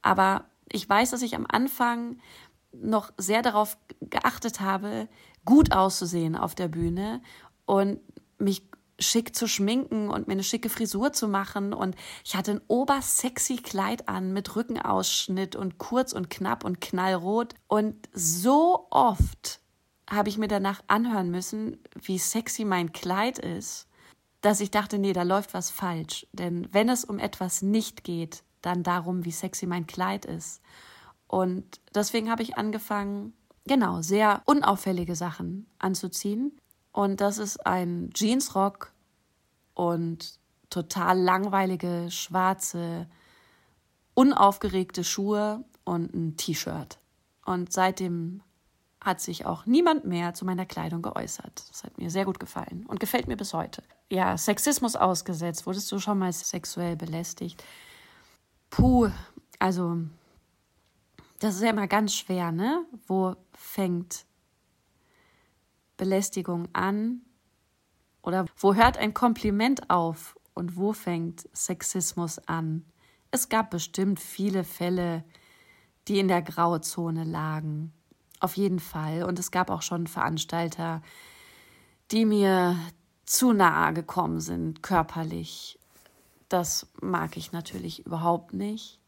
Aber 0.00 0.46
ich 0.70 0.88
weiß, 0.88 1.10
dass 1.10 1.22
ich 1.22 1.34
am 1.34 1.46
Anfang 1.48 2.18
noch 2.72 3.12
sehr 3.16 3.42
darauf 3.42 3.76
geachtet 4.00 4.60
habe, 4.60 5.08
gut 5.44 5.72
auszusehen 5.72 6.36
auf 6.36 6.54
der 6.54 6.68
Bühne 6.68 7.20
und 7.66 8.00
mich 8.38 8.62
schick 9.00 9.34
zu 9.34 9.48
schminken 9.48 10.10
und 10.10 10.28
mir 10.28 10.34
eine 10.34 10.44
schicke 10.44 10.68
Frisur 10.68 11.12
zu 11.12 11.26
machen. 11.26 11.72
Und 11.72 11.96
ich 12.24 12.36
hatte 12.36 12.52
ein 12.52 12.60
obersexy 12.68 13.56
Kleid 13.56 14.08
an 14.08 14.32
mit 14.32 14.54
Rückenausschnitt 14.54 15.56
und 15.56 15.78
kurz 15.78 16.12
und 16.12 16.30
knapp 16.30 16.64
und 16.64 16.80
knallrot. 16.80 17.54
Und 17.66 18.08
so 18.12 18.86
oft 18.90 19.59
habe 20.10 20.28
ich 20.28 20.38
mir 20.38 20.48
danach 20.48 20.82
anhören 20.88 21.30
müssen, 21.30 21.78
wie 21.94 22.18
sexy 22.18 22.64
mein 22.64 22.92
Kleid 22.92 23.38
ist, 23.38 23.86
dass 24.40 24.60
ich 24.60 24.70
dachte, 24.70 24.98
nee, 24.98 25.12
da 25.12 25.22
läuft 25.22 25.54
was 25.54 25.70
falsch. 25.70 26.26
Denn 26.32 26.68
wenn 26.72 26.88
es 26.88 27.04
um 27.04 27.18
etwas 27.18 27.62
nicht 27.62 28.04
geht, 28.04 28.42
dann 28.62 28.82
darum, 28.82 29.24
wie 29.24 29.30
sexy 29.30 29.66
mein 29.66 29.86
Kleid 29.86 30.24
ist. 30.24 30.60
Und 31.26 31.80
deswegen 31.94 32.30
habe 32.30 32.42
ich 32.42 32.58
angefangen, 32.58 33.34
genau, 33.66 34.02
sehr 34.02 34.42
unauffällige 34.46 35.14
Sachen 35.14 35.66
anzuziehen. 35.78 36.58
Und 36.92 37.20
das 37.20 37.38
ist 37.38 37.64
ein 37.64 38.10
Jeansrock 38.14 38.92
und 39.74 40.40
total 40.70 41.18
langweilige, 41.18 42.10
schwarze, 42.10 43.08
unaufgeregte 44.14 45.04
Schuhe 45.04 45.64
und 45.84 46.12
ein 46.14 46.36
T-Shirt. 46.36 46.98
Und 47.44 47.72
seitdem 47.72 48.42
hat 49.00 49.20
sich 49.20 49.46
auch 49.46 49.66
niemand 49.66 50.04
mehr 50.04 50.34
zu 50.34 50.44
meiner 50.44 50.66
Kleidung 50.66 51.02
geäußert. 51.02 51.64
Das 51.70 51.84
hat 51.84 51.96
mir 51.98 52.10
sehr 52.10 52.24
gut 52.24 52.38
gefallen 52.38 52.84
und 52.86 53.00
gefällt 53.00 53.28
mir 53.28 53.36
bis 53.36 53.54
heute. 53.54 53.82
Ja, 54.10 54.36
Sexismus 54.36 54.96
ausgesetzt. 54.96 55.66
Wurdest 55.66 55.90
du 55.90 55.98
schon 55.98 56.18
mal 56.18 56.32
sexuell 56.32 56.96
belästigt? 56.96 57.64
Puh, 58.68 59.08
also 59.58 59.98
das 61.38 61.54
ist 61.54 61.62
ja 61.62 61.70
immer 61.70 61.88
ganz 61.88 62.14
schwer, 62.14 62.52
ne? 62.52 62.84
Wo 63.06 63.34
fängt 63.52 64.26
Belästigung 65.96 66.68
an? 66.74 67.22
Oder 68.22 68.44
wo 68.58 68.74
hört 68.74 68.98
ein 68.98 69.14
Kompliment 69.14 69.88
auf 69.88 70.38
und 70.52 70.76
wo 70.76 70.92
fängt 70.92 71.48
Sexismus 71.56 72.38
an? 72.46 72.84
Es 73.30 73.48
gab 73.48 73.70
bestimmt 73.70 74.20
viele 74.20 74.64
Fälle, 74.64 75.24
die 76.08 76.18
in 76.18 76.28
der 76.28 76.42
Grauzone 76.42 77.24
lagen. 77.24 77.94
Auf 78.40 78.56
jeden 78.56 78.80
Fall. 78.80 79.22
Und 79.24 79.38
es 79.38 79.50
gab 79.50 79.70
auch 79.70 79.82
schon 79.82 80.06
Veranstalter, 80.06 81.02
die 82.10 82.24
mir 82.24 82.76
zu 83.26 83.52
nahe 83.52 83.92
gekommen 83.92 84.40
sind, 84.40 84.82
körperlich. 84.82 85.78
Das 86.48 86.90
mag 87.00 87.36
ich 87.36 87.52
natürlich 87.52 88.04
überhaupt 88.06 88.54
nicht. 88.54 88.98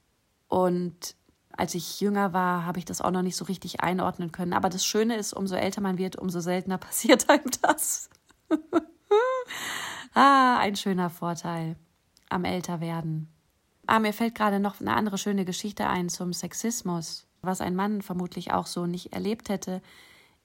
Und 0.48 1.16
als 1.56 1.74
ich 1.74 2.00
jünger 2.00 2.32
war, 2.32 2.66
habe 2.66 2.78
ich 2.78 2.84
das 2.84 3.00
auch 3.00 3.10
noch 3.10 3.22
nicht 3.22 3.36
so 3.36 3.46
richtig 3.46 3.80
einordnen 3.80 4.32
können. 4.32 4.52
Aber 4.52 4.68
das 4.68 4.84
Schöne 4.84 5.16
ist, 5.16 5.32
umso 5.32 5.54
älter 5.54 5.80
man 5.80 5.98
wird, 5.98 6.16
umso 6.16 6.40
seltener 6.40 6.78
passiert 6.78 7.28
einem 7.30 7.50
das. 7.62 8.10
ah, 10.14 10.58
ein 10.58 10.76
schöner 10.76 11.10
Vorteil 11.10 11.76
am 12.28 12.44
Älterwerden. 12.44 13.28
Ah, 13.86 13.98
mir 13.98 14.12
fällt 14.12 14.34
gerade 14.34 14.60
noch 14.60 14.80
eine 14.80 14.94
andere 14.94 15.18
schöne 15.18 15.44
Geschichte 15.44 15.86
ein 15.86 16.08
zum 16.08 16.32
Sexismus 16.32 17.26
was 17.42 17.60
ein 17.60 17.74
Mann 17.74 18.02
vermutlich 18.02 18.52
auch 18.52 18.66
so 18.66 18.86
nicht 18.86 19.12
erlebt 19.12 19.48
hätte. 19.48 19.82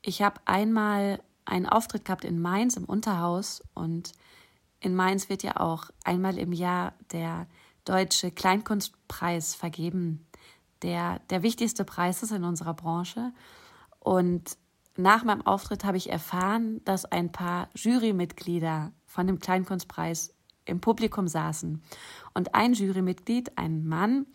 Ich 0.01 0.21
habe 0.21 0.41
einmal 0.45 1.21
einen 1.45 1.67
Auftritt 1.67 2.05
gehabt 2.05 2.25
in 2.25 2.41
Mainz 2.41 2.75
im 2.75 2.85
Unterhaus 2.85 3.63
und 3.73 4.11
in 4.79 4.95
Mainz 4.95 5.29
wird 5.29 5.43
ja 5.43 5.57
auch 5.57 5.85
einmal 6.03 6.37
im 6.37 6.51
Jahr 6.51 6.93
der 7.11 7.47
Deutsche 7.85 8.31
Kleinkunstpreis 8.31 9.55
vergeben, 9.55 10.27
der 10.81 11.19
der 11.29 11.41
wichtigste 11.41 11.85
Preis 11.85 12.21
ist 12.21 12.31
in 12.31 12.43
unserer 12.43 12.73
Branche. 12.73 13.31
Und 13.99 14.57
nach 14.97 15.23
meinem 15.23 15.45
Auftritt 15.45 15.83
habe 15.85 15.97
ich 15.97 16.11
erfahren, 16.11 16.83
dass 16.83 17.05
ein 17.05 17.31
paar 17.31 17.69
Jurymitglieder 17.75 18.91
von 19.05 19.27
dem 19.27 19.39
Kleinkunstpreis 19.39 20.33
im 20.65 20.81
Publikum 20.81 21.27
saßen. 21.27 21.81
Und 22.33 22.55
ein 22.55 22.73
Jurymitglied, 22.73 23.57
ein 23.57 23.85
Mann, 23.85 24.25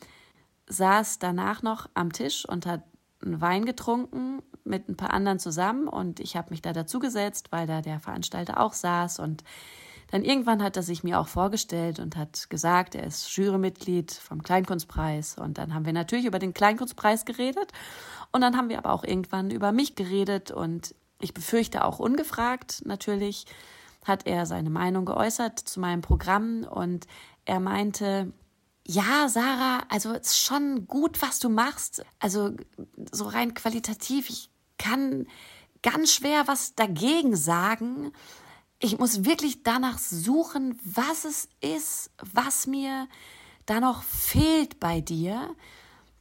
saß 0.72 1.18
danach 1.18 1.62
noch 1.62 1.88
am 1.94 2.12
Tisch 2.12 2.44
und 2.48 2.66
hat 2.66 2.82
einen 3.22 3.40
Wein 3.40 3.64
getrunken 3.64 4.42
mit 4.64 4.88
ein 4.88 4.96
paar 4.96 5.12
anderen 5.12 5.38
zusammen 5.38 5.88
und 5.88 6.20
ich 6.20 6.36
habe 6.36 6.50
mich 6.50 6.62
da 6.62 6.72
dazu 6.72 6.98
gesetzt, 6.98 7.48
weil 7.50 7.66
da 7.66 7.80
der 7.80 8.00
Veranstalter 8.00 8.60
auch 8.60 8.72
saß 8.72 9.18
und 9.18 9.44
Dann 10.12 10.24
irgendwann 10.24 10.62
hat 10.62 10.76
er 10.76 10.82
sich 10.82 11.02
mir 11.02 11.18
auch 11.18 11.26
vorgestellt 11.26 11.98
und 11.98 12.16
hat 12.18 12.50
gesagt, 12.50 12.94
er 12.94 13.04
ist 13.04 13.34
Jurymitglied 13.34 14.12
vom 14.12 14.42
Kleinkunstpreis. 14.42 15.38
Und 15.38 15.56
dann 15.56 15.72
haben 15.72 15.86
wir 15.86 15.94
natürlich 15.94 16.26
über 16.26 16.38
den 16.38 16.52
Kleinkunstpreis 16.52 17.24
geredet. 17.24 17.72
Und 18.30 18.42
dann 18.42 18.58
haben 18.58 18.68
wir 18.68 18.76
aber 18.76 18.92
auch 18.92 19.04
irgendwann 19.04 19.50
über 19.50 19.72
mich 19.72 19.94
geredet. 19.94 20.50
Und 20.50 20.94
ich 21.18 21.32
befürchte 21.32 21.82
auch 21.82 21.98
ungefragt 21.98 22.82
natürlich 22.84 23.46
hat 24.04 24.26
er 24.26 24.44
seine 24.44 24.68
Meinung 24.68 25.06
geäußert 25.06 25.58
zu 25.58 25.80
meinem 25.80 26.02
Programm. 26.02 26.64
Und 26.64 27.06
er 27.46 27.60
meinte, 27.60 28.34
ja, 28.86 29.28
Sarah, 29.28 29.84
also 29.88 30.12
es 30.12 30.28
ist 30.28 30.38
schon 30.38 30.86
gut, 30.86 31.22
was 31.22 31.38
du 31.38 31.48
machst. 31.48 32.04
Also 32.18 32.54
so 33.10 33.26
rein 33.26 33.54
qualitativ, 33.54 34.28
ich 34.28 34.50
kann 34.78 35.26
ganz 35.82 36.12
schwer 36.12 36.48
was 36.48 36.74
dagegen 36.74 37.36
sagen. 37.36 38.12
Ich 38.80 38.98
muss 38.98 39.24
wirklich 39.24 39.62
danach 39.62 39.98
suchen, 39.98 40.78
was 40.84 41.24
es 41.24 41.48
ist, 41.60 42.10
was 42.18 42.66
mir 42.66 43.08
da 43.66 43.78
noch 43.78 44.02
fehlt 44.02 44.80
bei 44.80 45.00
dir, 45.00 45.54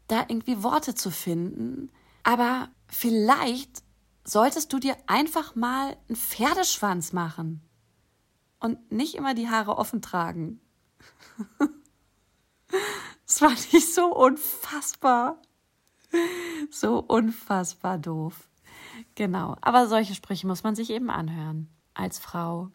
da 0.08 0.26
irgendwie 0.28 0.62
Worte 0.62 0.94
zu 0.94 1.10
finden. 1.10 1.92
Aber 2.22 2.70
vielleicht 2.88 3.84
solltest 4.24 4.72
du 4.72 4.78
dir 4.78 4.96
einfach 5.08 5.56
mal 5.56 5.98
einen 6.08 6.16
Pferdeschwanz 6.16 7.14
machen 7.14 7.62
und 8.60 8.92
nicht 8.92 9.16
immer 9.16 9.34
die 9.34 9.50
Haare 9.50 9.78
offen 9.78 10.04
tragen. 10.04 10.62
Das 13.26 13.40
fand 13.40 13.74
ich 13.74 13.94
so 13.94 14.14
unfassbar. 14.14 15.38
So 16.70 17.00
unfassbar 17.00 17.98
doof. 17.98 18.50
Genau. 19.16 19.56
Aber 19.62 19.88
solche 19.88 20.16
Sprüche 20.16 20.48
muss 20.48 20.64
man 20.64 20.76
sich 20.76 20.90
eben 20.90 21.10
anhören. 21.10 21.70
Als 21.94 22.20
Frau. 22.20 22.70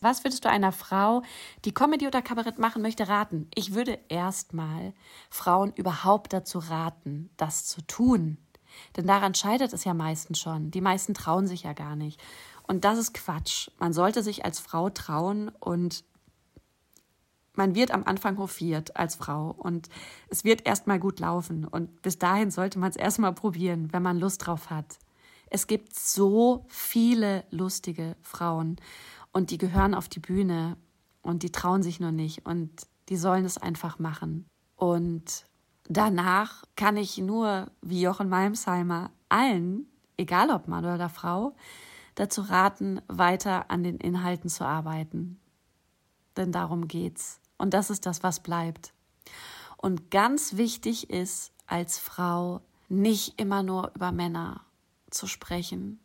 Was 0.00 0.24
würdest 0.24 0.44
du 0.44 0.48
einer 0.48 0.72
Frau, 0.72 1.22
die 1.66 1.74
Comedy 1.74 2.06
oder 2.06 2.22
Kabarett 2.22 2.58
machen 2.58 2.80
möchte, 2.80 3.08
raten? 3.08 3.48
Ich 3.54 3.74
würde 3.74 3.98
erstmal 4.08 4.94
Frauen 5.28 5.72
überhaupt 5.74 6.32
dazu 6.32 6.58
raten, 6.58 7.28
das 7.36 7.66
zu 7.66 7.82
tun. 7.86 8.38
Denn 8.96 9.06
daran 9.06 9.34
scheitert 9.34 9.72
es 9.72 9.84
ja 9.84 9.92
meistens 9.92 10.38
schon. 10.38 10.70
Die 10.70 10.80
meisten 10.80 11.12
trauen 11.12 11.46
sich 11.46 11.64
ja 11.64 11.74
gar 11.74 11.96
nicht. 11.96 12.20
Und 12.66 12.84
das 12.84 12.98
ist 12.98 13.12
Quatsch. 13.14 13.68
Man 13.78 13.92
sollte 13.92 14.22
sich 14.22 14.44
als 14.44 14.58
Frau 14.58 14.88
trauen 14.90 15.50
und 15.60 16.04
man 17.54 17.74
wird 17.74 17.90
am 17.90 18.04
Anfang 18.04 18.38
hofiert 18.38 18.96
als 18.96 19.16
Frau 19.16 19.54
und 19.56 19.88
es 20.28 20.44
wird 20.44 20.66
erstmal 20.66 21.00
gut 21.00 21.20
laufen 21.20 21.66
und 21.66 22.02
bis 22.02 22.18
dahin 22.18 22.50
sollte 22.50 22.78
man 22.78 22.90
es 22.90 22.96
erstmal 22.96 23.32
probieren, 23.32 23.92
wenn 23.92 24.02
man 24.02 24.18
Lust 24.18 24.46
drauf 24.46 24.70
hat. 24.70 24.98
Es 25.50 25.66
gibt 25.66 25.94
so 25.94 26.64
viele 26.68 27.44
lustige 27.50 28.16
Frauen 28.22 28.76
und 29.32 29.50
die 29.50 29.58
gehören 29.58 29.94
auf 29.94 30.08
die 30.08 30.20
Bühne 30.20 30.76
und 31.22 31.42
die 31.42 31.50
trauen 31.50 31.82
sich 31.82 31.98
nur 32.00 32.12
nicht 32.12 32.46
und 32.46 32.86
die 33.08 33.16
sollen 33.16 33.44
es 33.44 33.58
einfach 33.58 33.98
machen. 33.98 34.46
Und 34.76 35.44
danach 35.88 36.62
kann 36.76 36.96
ich 36.96 37.18
nur, 37.18 37.70
wie 37.82 38.00
Jochen 38.00 38.28
Malmsheimer, 38.28 39.10
allen, 39.28 39.86
egal 40.16 40.50
ob 40.50 40.68
Mann 40.68 40.84
oder 40.84 41.08
Frau, 41.08 41.54
dazu 42.14 42.42
raten, 42.42 43.00
weiter 43.08 43.70
an 43.70 43.82
den 43.82 43.96
Inhalten 43.96 44.48
zu 44.48 44.64
arbeiten. 44.64 45.39
Denn 46.36 46.52
darum 46.52 46.88
geht's. 46.88 47.40
Und 47.58 47.74
das 47.74 47.90
ist 47.90 48.06
das, 48.06 48.22
was 48.22 48.40
bleibt. 48.40 48.92
Und 49.76 50.10
ganz 50.10 50.56
wichtig 50.56 51.10
ist 51.10 51.52
als 51.66 51.98
Frau 51.98 52.60
nicht 52.88 53.40
immer 53.40 53.62
nur 53.62 53.92
über 53.94 54.12
Männer 54.12 54.64
zu 55.10 55.26
sprechen. 55.26 56.00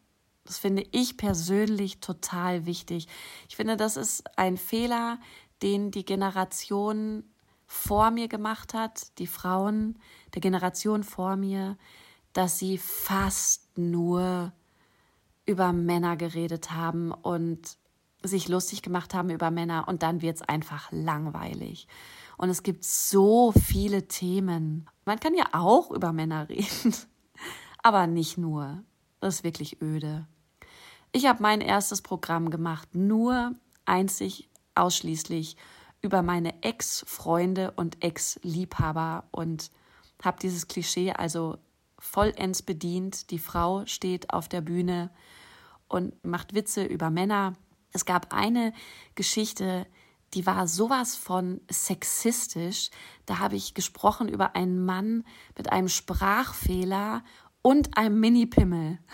Das 0.46 0.60
finde 0.60 0.86
ich 0.92 1.18
persönlich 1.18 2.00
total 2.00 2.66
wichtig. 2.66 3.08
Ich 3.50 3.56
finde, 3.56 3.76
das 3.78 3.98
ist 3.98 4.24
ein 4.38 4.58
Fehler, 4.58 5.20
den 5.62 5.92
die 5.92 6.06
Generation 6.06 7.24
vor 7.66 8.12
mir 8.12 8.28
gemacht 8.28 8.74
hat, 8.74 9.18
die 9.18 9.28
Frauen 9.28 9.98
der 10.34 10.42
Generation 10.42 11.04
vor 11.04 11.36
mir, 11.36 11.78
dass 12.34 12.60
sie 12.60 12.78
fast 12.78 13.78
nur 13.78 14.54
über 15.46 15.74
Männer 15.74 16.16
geredet 16.18 16.72
haben 16.72 17.12
und 17.12 17.78
sich 18.28 18.48
lustig 18.48 18.82
gemacht 18.82 19.14
haben 19.14 19.30
über 19.30 19.52
Männer 19.52 19.88
und 19.88 20.04
dann 20.04 20.22
wird 20.22 20.38
es 20.38 20.42
einfach 20.42 20.92
langweilig. 20.92 21.88
Und 22.38 22.50
es 22.50 22.64
gibt 22.64 22.84
so 22.84 23.52
viele 23.52 24.08
Themen. 24.08 24.90
Man 25.06 25.20
kann 25.20 25.36
ja 25.36 25.46
auch 25.54 25.92
über 25.92 26.14
Männer 26.14 26.50
reden, 26.50 26.96
aber 27.84 28.08
nicht 28.08 28.38
nur. 28.38 28.84
Das 29.20 29.36
ist 29.36 29.44
wirklich 29.44 29.82
öde. 29.82 30.28
Ich 31.12 31.26
habe 31.26 31.42
mein 31.42 31.62
erstes 31.62 32.02
Programm 32.02 32.50
gemacht, 32.50 32.94
nur 32.94 33.56
einzig, 33.86 34.50
ausschließlich 34.76 35.56
über 36.02 36.22
meine 36.22 36.62
Ex-Freunde 36.62 37.72
und 37.72 38.04
Ex-Liebhaber 38.04 39.24
und 39.32 39.72
habe 40.24 40.38
dieses 40.40 40.68
Klischee 40.68 41.14
also 41.14 41.58
vollends 41.98 42.62
bedient. 42.62 43.32
Die 43.32 43.40
Frau 43.40 43.86
steht 43.86 44.32
auf 44.32 44.48
der 44.48 44.62
Bühne 44.62 45.10
und 45.88 46.24
macht 46.24 46.54
Witze 46.54 46.84
über 46.84 47.10
Männer 47.10 47.54
es 47.96 48.04
gab 48.04 48.34
eine 48.34 48.74
Geschichte, 49.16 49.88
die 50.34 50.46
war 50.46 50.68
sowas 50.68 51.16
von 51.16 51.62
sexistisch. 51.72 52.90
Da 53.26 53.40
habe 53.40 53.56
ich 53.56 53.74
gesprochen 53.74 54.28
über 54.28 54.54
einen 54.54 54.84
Mann 54.84 55.24
mit 55.58 55.72
einem 55.72 55.88
Sprachfehler 55.88 57.24
und 57.62 57.98
einem 57.98 58.20
Mini-Pimmel. 58.20 59.00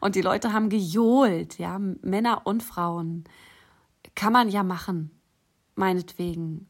Und 0.00 0.16
die 0.16 0.20
Leute 0.20 0.52
haben 0.52 0.68
gejohlt, 0.68 1.58
ja, 1.58 1.78
Männer 1.78 2.42
und 2.44 2.62
Frauen. 2.62 3.24
Kann 4.14 4.30
man 4.30 4.50
ja 4.50 4.62
machen, 4.62 5.18
meinetwegen. 5.76 6.68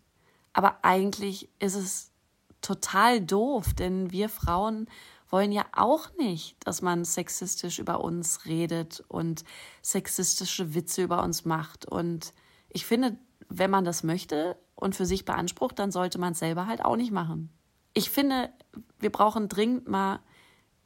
Aber 0.53 0.85
eigentlich 0.85 1.51
ist 1.59 1.75
es 1.75 2.13
total 2.61 3.21
doof, 3.21 3.75
denn 3.75 4.13
wir 4.13 4.29
Frauen 4.29 4.87
wollen 5.29 5.53
ja 5.53 5.67
auch 5.73 6.15
nicht, 6.17 6.57
dass 6.67 6.83
man 6.83 7.05
sexistisch 7.05 7.79
über 7.79 8.03
uns 8.03 8.47
redet 8.47 9.05
und 9.09 9.45
sexistische 9.83 10.75
Witze 10.75 11.03
über 11.03 11.23
uns 11.23 11.45
macht. 11.45 11.87
Und 11.87 12.33
ich 12.69 12.87
finde, 12.87 13.19
wenn 13.49 13.71
man 13.71 13.85
das 13.85 14.03
möchte 14.03 14.57
und 14.75 14.95
für 14.95 15.07
sich 15.07 15.25
beansprucht, 15.25 15.79
dann 15.79 15.91
sollte 15.91 16.19
man 16.19 16.33
es 16.33 16.39
selber 16.39 16.67
halt 16.67 16.85
auch 16.85 16.97
nicht 16.97 17.13
machen. 17.13 17.51
Ich 17.95 18.11
finde, 18.11 18.53
wir 18.99 19.11
brauchen 19.11 19.49
dringend 19.49 19.89
mal 19.89 20.21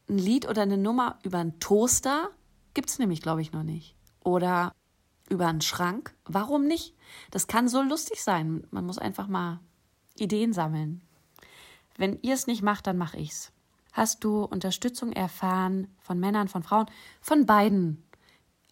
ein 0.08 0.18
Lied 0.18 0.48
oder 0.48 0.62
eine 0.62 0.78
Nummer 0.78 1.18
über 1.22 1.38
einen 1.38 1.58
Toaster. 1.60 2.30
Gibt 2.74 2.90
es 2.90 2.98
nämlich, 2.98 3.20
glaube 3.20 3.42
ich, 3.42 3.52
noch 3.52 3.62
nicht. 3.62 3.96
Oder 4.24 4.72
über 5.28 5.46
einen 5.46 5.60
Schrank. 5.60 6.14
Warum 6.24 6.66
nicht? 6.66 6.94
Das 7.30 7.46
kann 7.46 7.68
so 7.68 7.82
lustig 7.82 8.22
sein. 8.22 8.66
Man 8.70 8.86
muss 8.86 8.98
einfach 8.98 9.28
mal 9.28 9.60
Ideen 10.16 10.52
sammeln. 10.52 11.02
Wenn 11.96 12.18
ihr 12.22 12.34
es 12.34 12.46
nicht 12.46 12.62
macht, 12.62 12.86
dann 12.86 12.96
mache 12.96 13.18
ich's. 13.18 13.52
Hast 13.92 14.24
du 14.24 14.44
Unterstützung 14.44 15.12
erfahren 15.12 15.88
von 15.98 16.20
Männern, 16.20 16.48
von 16.48 16.62
Frauen? 16.62 16.86
Von 17.20 17.46
beiden. 17.46 18.04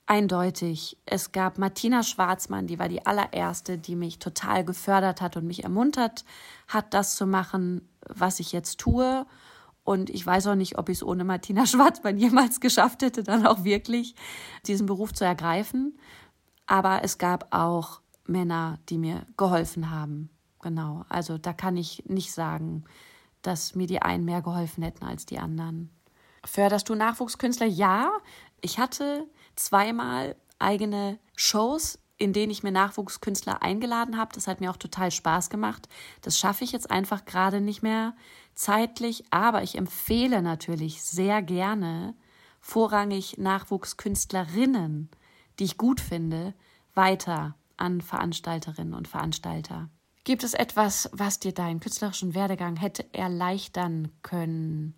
Eindeutig. 0.07 0.96
Es 1.04 1.33
gab 1.33 1.59
Martina 1.59 2.02
Schwarzmann, 2.02 2.66
die 2.66 2.78
war 2.78 2.88
die 2.88 3.04
allererste, 3.04 3.76
die 3.76 3.94
mich 3.94 4.18
total 4.18 4.64
gefördert 4.64 5.20
hat 5.20 5.37
und 5.37 5.46
mich 5.46 5.64
ermuntert 5.64 6.24
hat, 6.66 6.94
das 6.94 7.14
zu 7.14 7.26
machen, 7.26 7.87
was 8.09 8.40
ich 8.40 8.52
jetzt 8.52 8.78
tue. 8.78 9.26
Und 9.85 10.09
ich 10.09 10.24
weiß 10.24 10.46
auch 10.46 10.54
nicht, 10.54 10.78
ob 10.78 10.88
ich 10.88 10.98
es 10.98 11.02
ohne 11.02 11.24
Martina 11.24 11.66
Schwarzmann 11.66 12.16
jemals 12.18 12.61
geschafft 12.61 13.02
hätte, 13.02 13.22
dann 13.22 13.46
auch 13.46 13.64
wirklich 13.64 14.14
diesen 14.66 14.87
Beruf 14.87 15.12
zu 15.12 15.24
ergreifen. 15.24 15.98
Aber 16.66 17.04
es 17.04 17.18
gab 17.18 17.54
auch 17.54 18.00
Männer, 18.26 18.78
die 18.88 18.98
mir 18.98 19.26
geholfen 19.37 19.90
haben. 19.90 20.31
Genau. 20.61 21.04
Also 21.09 21.38
da 21.38 21.52
kann 21.52 21.76
ich 21.76 22.04
nicht 22.07 22.33
sagen, 22.33 22.85
dass 23.48 23.74
mir 23.74 23.87
die 23.87 24.02
einen 24.02 24.26
mehr 24.26 24.42
geholfen 24.42 24.82
hätten 24.82 25.04
als 25.04 25.24
die 25.24 25.38
anderen. 25.38 25.90
Förderst 26.44 26.88
du 26.88 26.94
Nachwuchskünstler? 26.94 27.66
Ja, 27.66 28.11
ich 28.61 28.78
hatte 28.78 29.26
zweimal 29.56 30.37
eigene 30.58 31.18
Shows, 31.34 31.98
in 32.18 32.34
denen 32.34 32.50
ich 32.50 32.62
mir 32.62 32.72
Nachwuchskünstler 32.72 33.62
eingeladen 33.62 34.18
habe. 34.18 34.34
Das 34.34 34.46
hat 34.46 34.61
mir 34.61 34.70
auch 34.70 34.76
total 34.76 35.11
Spaß 35.11 35.48
gemacht. 35.48 35.88
Das 36.20 36.38
schaffe 36.38 36.62
ich 36.64 36.72
jetzt 36.72 36.90
einfach 36.90 37.24
gerade 37.24 37.62
nicht 37.62 37.82
mehr 37.82 38.14
zeitlich, 38.54 39.24
aber 39.30 39.62
ich 39.62 39.78
empfehle 39.78 40.42
natürlich 40.42 41.02
sehr 41.02 41.40
gerne 41.40 42.14
vorrangig 42.61 43.38
Nachwuchskünstlerinnen, 43.38 45.08
die 45.58 45.64
ich 45.64 45.78
gut 45.78 46.00
finde, 46.02 46.52
weiter 46.94 47.56
an 47.78 48.02
Veranstalterinnen 48.02 48.94
und 48.94 49.08
Veranstalter. 49.08 49.88
Gibt 50.28 50.44
es 50.44 50.52
etwas, 50.52 51.08
was 51.14 51.38
dir 51.38 51.54
deinen 51.54 51.80
künstlerischen 51.80 52.34
Werdegang 52.34 52.76
hätte 52.76 53.06
erleichtern 53.14 54.12
können? 54.20 54.92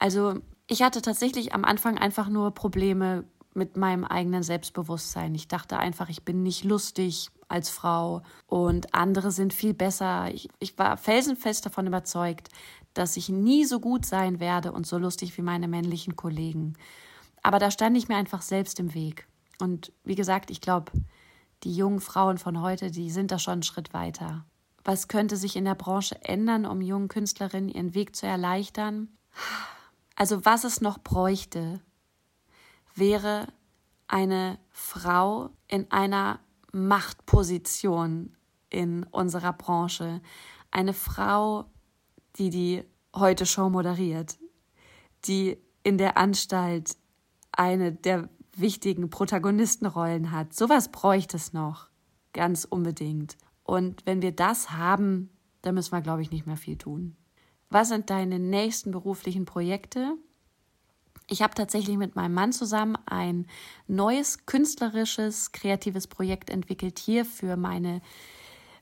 Also, 0.00 0.40
ich 0.66 0.82
hatte 0.82 1.00
tatsächlich 1.02 1.54
am 1.54 1.64
Anfang 1.64 1.98
einfach 1.98 2.28
nur 2.28 2.50
Probleme 2.50 3.22
mit 3.54 3.76
meinem 3.76 4.04
eigenen 4.04 4.42
Selbstbewusstsein. 4.42 5.36
Ich 5.36 5.46
dachte 5.46 5.78
einfach, 5.78 6.08
ich 6.08 6.24
bin 6.24 6.42
nicht 6.42 6.64
lustig 6.64 7.28
als 7.46 7.70
Frau 7.70 8.22
und 8.48 8.92
andere 8.92 9.30
sind 9.30 9.54
viel 9.54 9.72
besser. 9.72 10.34
Ich, 10.34 10.48
ich 10.58 10.76
war 10.76 10.96
felsenfest 10.96 11.64
davon 11.64 11.86
überzeugt, 11.86 12.48
dass 12.92 13.16
ich 13.16 13.28
nie 13.28 13.64
so 13.64 13.78
gut 13.78 14.04
sein 14.04 14.40
werde 14.40 14.72
und 14.72 14.84
so 14.84 14.98
lustig 14.98 15.38
wie 15.38 15.42
meine 15.42 15.68
männlichen 15.68 16.16
Kollegen. 16.16 16.74
Aber 17.40 17.60
da 17.60 17.70
stand 17.70 17.96
ich 17.96 18.08
mir 18.08 18.16
einfach 18.16 18.42
selbst 18.42 18.80
im 18.80 18.94
Weg. 18.94 19.28
Und 19.60 19.92
wie 20.02 20.16
gesagt, 20.16 20.50
ich 20.50 20.60
glaube, 20.60 20.90
die 21.62 21.72
jungen 21.72 22.00
Frauen 22.00 22.38
von 22.38 22.60
heute, 22.60 22.90
die 22.90 23.10
sind 23.10 23.30
da 23.30 23.38
schon 23.38 23.52
einen 23.52 23.62
Schritt 23.62 23.94
weiter. 23.94 24.44
Was 24.84 25.08
könnte 25.08 25.36
sich 25.36 25.56
in 25.56 25.64
der 25.64 25.74
Branche 25.74 26.22
ändern, 26.24 26.66
um 26.66 26.80
jungen 26.80 27.08
Künstlerinnen 27.08 27.68
ihren 27.68 27.94
Weg 27.94 28.16
zu 28.16 28.26
erleichtern? 28.26 29.08
Also 30.16 30.44
was 30.44 30.64
es 30.64 30.80
noch 30.80 30.98
bräuchte, 30.98 31.80
wäre 32.94 33.46
eine 34.08 34.58
Frau 34.70 35.50
in 35.68 35.90
einer 35.90 36.40
Machtposition 36.72 38.36
in 38.70 39.04
unserer 39.04 39.52
Branche. 39.52 40.20
Eine 40.70 40.92
Frau, 40.92 41.66
die 42.36 42.50
die 42.50 42.84
heute 43.14 43.46
Show 43.46 43.68
moderiert, 43.68 44.38
die 45.24 45.58
in 45.82 45.98
der 45.98 46.16
Anstalt 46.16 46.96
eine 47.52 47.92
der 47.92 48.28
wichtigen 48.56 49.10
Protagonistenrollen 49.10 50.30
hat. 50.30 50.54
Sowas 50.54 50.90
bräuchte 50.90 51.36
es 51.36 51.52
noch. 51.52 51.88
Ganz 52.32 52.64
unbedingt. 52.64 53.36
Und 53.72 54.04
wenn 54.04 54.20
wir 54.20 54.32
das 54.32 54.72
haben, 54.72 55.30
dann 55.62 55.74
müssen 55.74 55.92
wir, 55.92 56.02
glaube 56.02 56.20
ich, 56.20 56.30
nicht 56.30 56.46
mehr 56.46 56.58
viel 56.58 56.76
tun. 56.76 57.16
Was 57.70 57.88
sind 57.88 58.10
deine 58.10 58.38
nächsten 58.38 58.90
beruflichen 58.90 59.46
Projekte? 59.46 60.12
Ich 61.26 61.40
habe 61.40 61.54
tatsächlich 61.54 61.96
mit 61.96 62.14
meinem 62.14 62.34
Mann 62.34 62.52
zusammen 62.52 62.98
ein 63.06 63.46
neues 63.86 64.44
künstlerisches, 64.44 65.52
kreatives 65.52 66.06
Projekt 66.06 66.50
entwickelt 66.50 66.98
hier 66.98 67.24
für 67.24 67.56
meine 67.56 68.02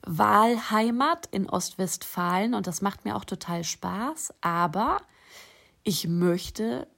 Wahlheimat 0.05 1.27
in 1.27 1.49
Ostwestfalen 1.49 2.53
und 2.53 2.67
das 2.67 2.83
macht 2.83 3.05
mir 3.05 3.15
auch 3.15 3.25
total 3.25 3.63
Spaß. 3.63 4.35
Aber 4.41 4.97
ich 5.85 6.09
möchte 6.09 6.89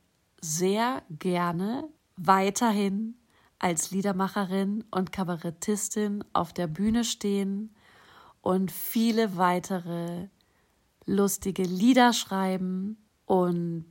sehr 0.40 1.02
gerne 1.10 1.90
weiterhin 2.16 3.18
als 3.58 3.90
Liedermacherin 3.90 4.82
und 4.90 5.12
Kabarettistin 5.12 6.24
auf 6.32 6.54
der 6.54 6.68
Bühne 6.68 7.04
stehen 7.04 7.74
und 8.42 8.70
viele 8.70 9.36
weitere 9.38 10.28
lustige 11.06 11.62
Lieder 11.62 12.12
schreiben 12.12 12.98
und 13.24 13.86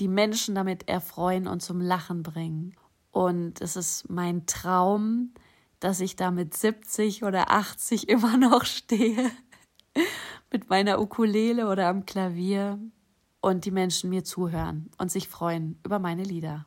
die 0.00 0.08
Menschen 0.08 0.54
damit 0.54 0.88
erfreuen 0.88 1.46
und 1.46 1.60
zum 1.60 1.80
Lachen 1.80 2.22
bringen. 2.22 2.74
Und 3.12 3.60
es 3.60 3.76
ist 3.76 4.08
mein 4.08 4.46
Traum, 4.46 5.34
dass 5.78 6.00
ich 6.00 6.16
da 6.16 6.30
mit 6.30 6.54
70 6.54 7.22
oder 7.22 7.50
80 7.50 8.08
immer 8.08 8.36
noch 8.36 8.64
stehe, 8.64 9.30
mit 10.50 10.68
meiner 10.70 11.00
Ukulele 11.00 11.68
oder 11.68 11.88
am 11.88 12.06
Klavier 12.06 12.78
und 13.40 13.64
die 13.64 13.70
Menschen 13.70 14.10
mir 14.10 14.24
zuhören 14.24 14.90
und 14.98 15.10
sich 15.10 15.28
freuen 15.28 15.78
über 15.84 15.98
meine 15.98 16.24
Lieder. 16.24 16.66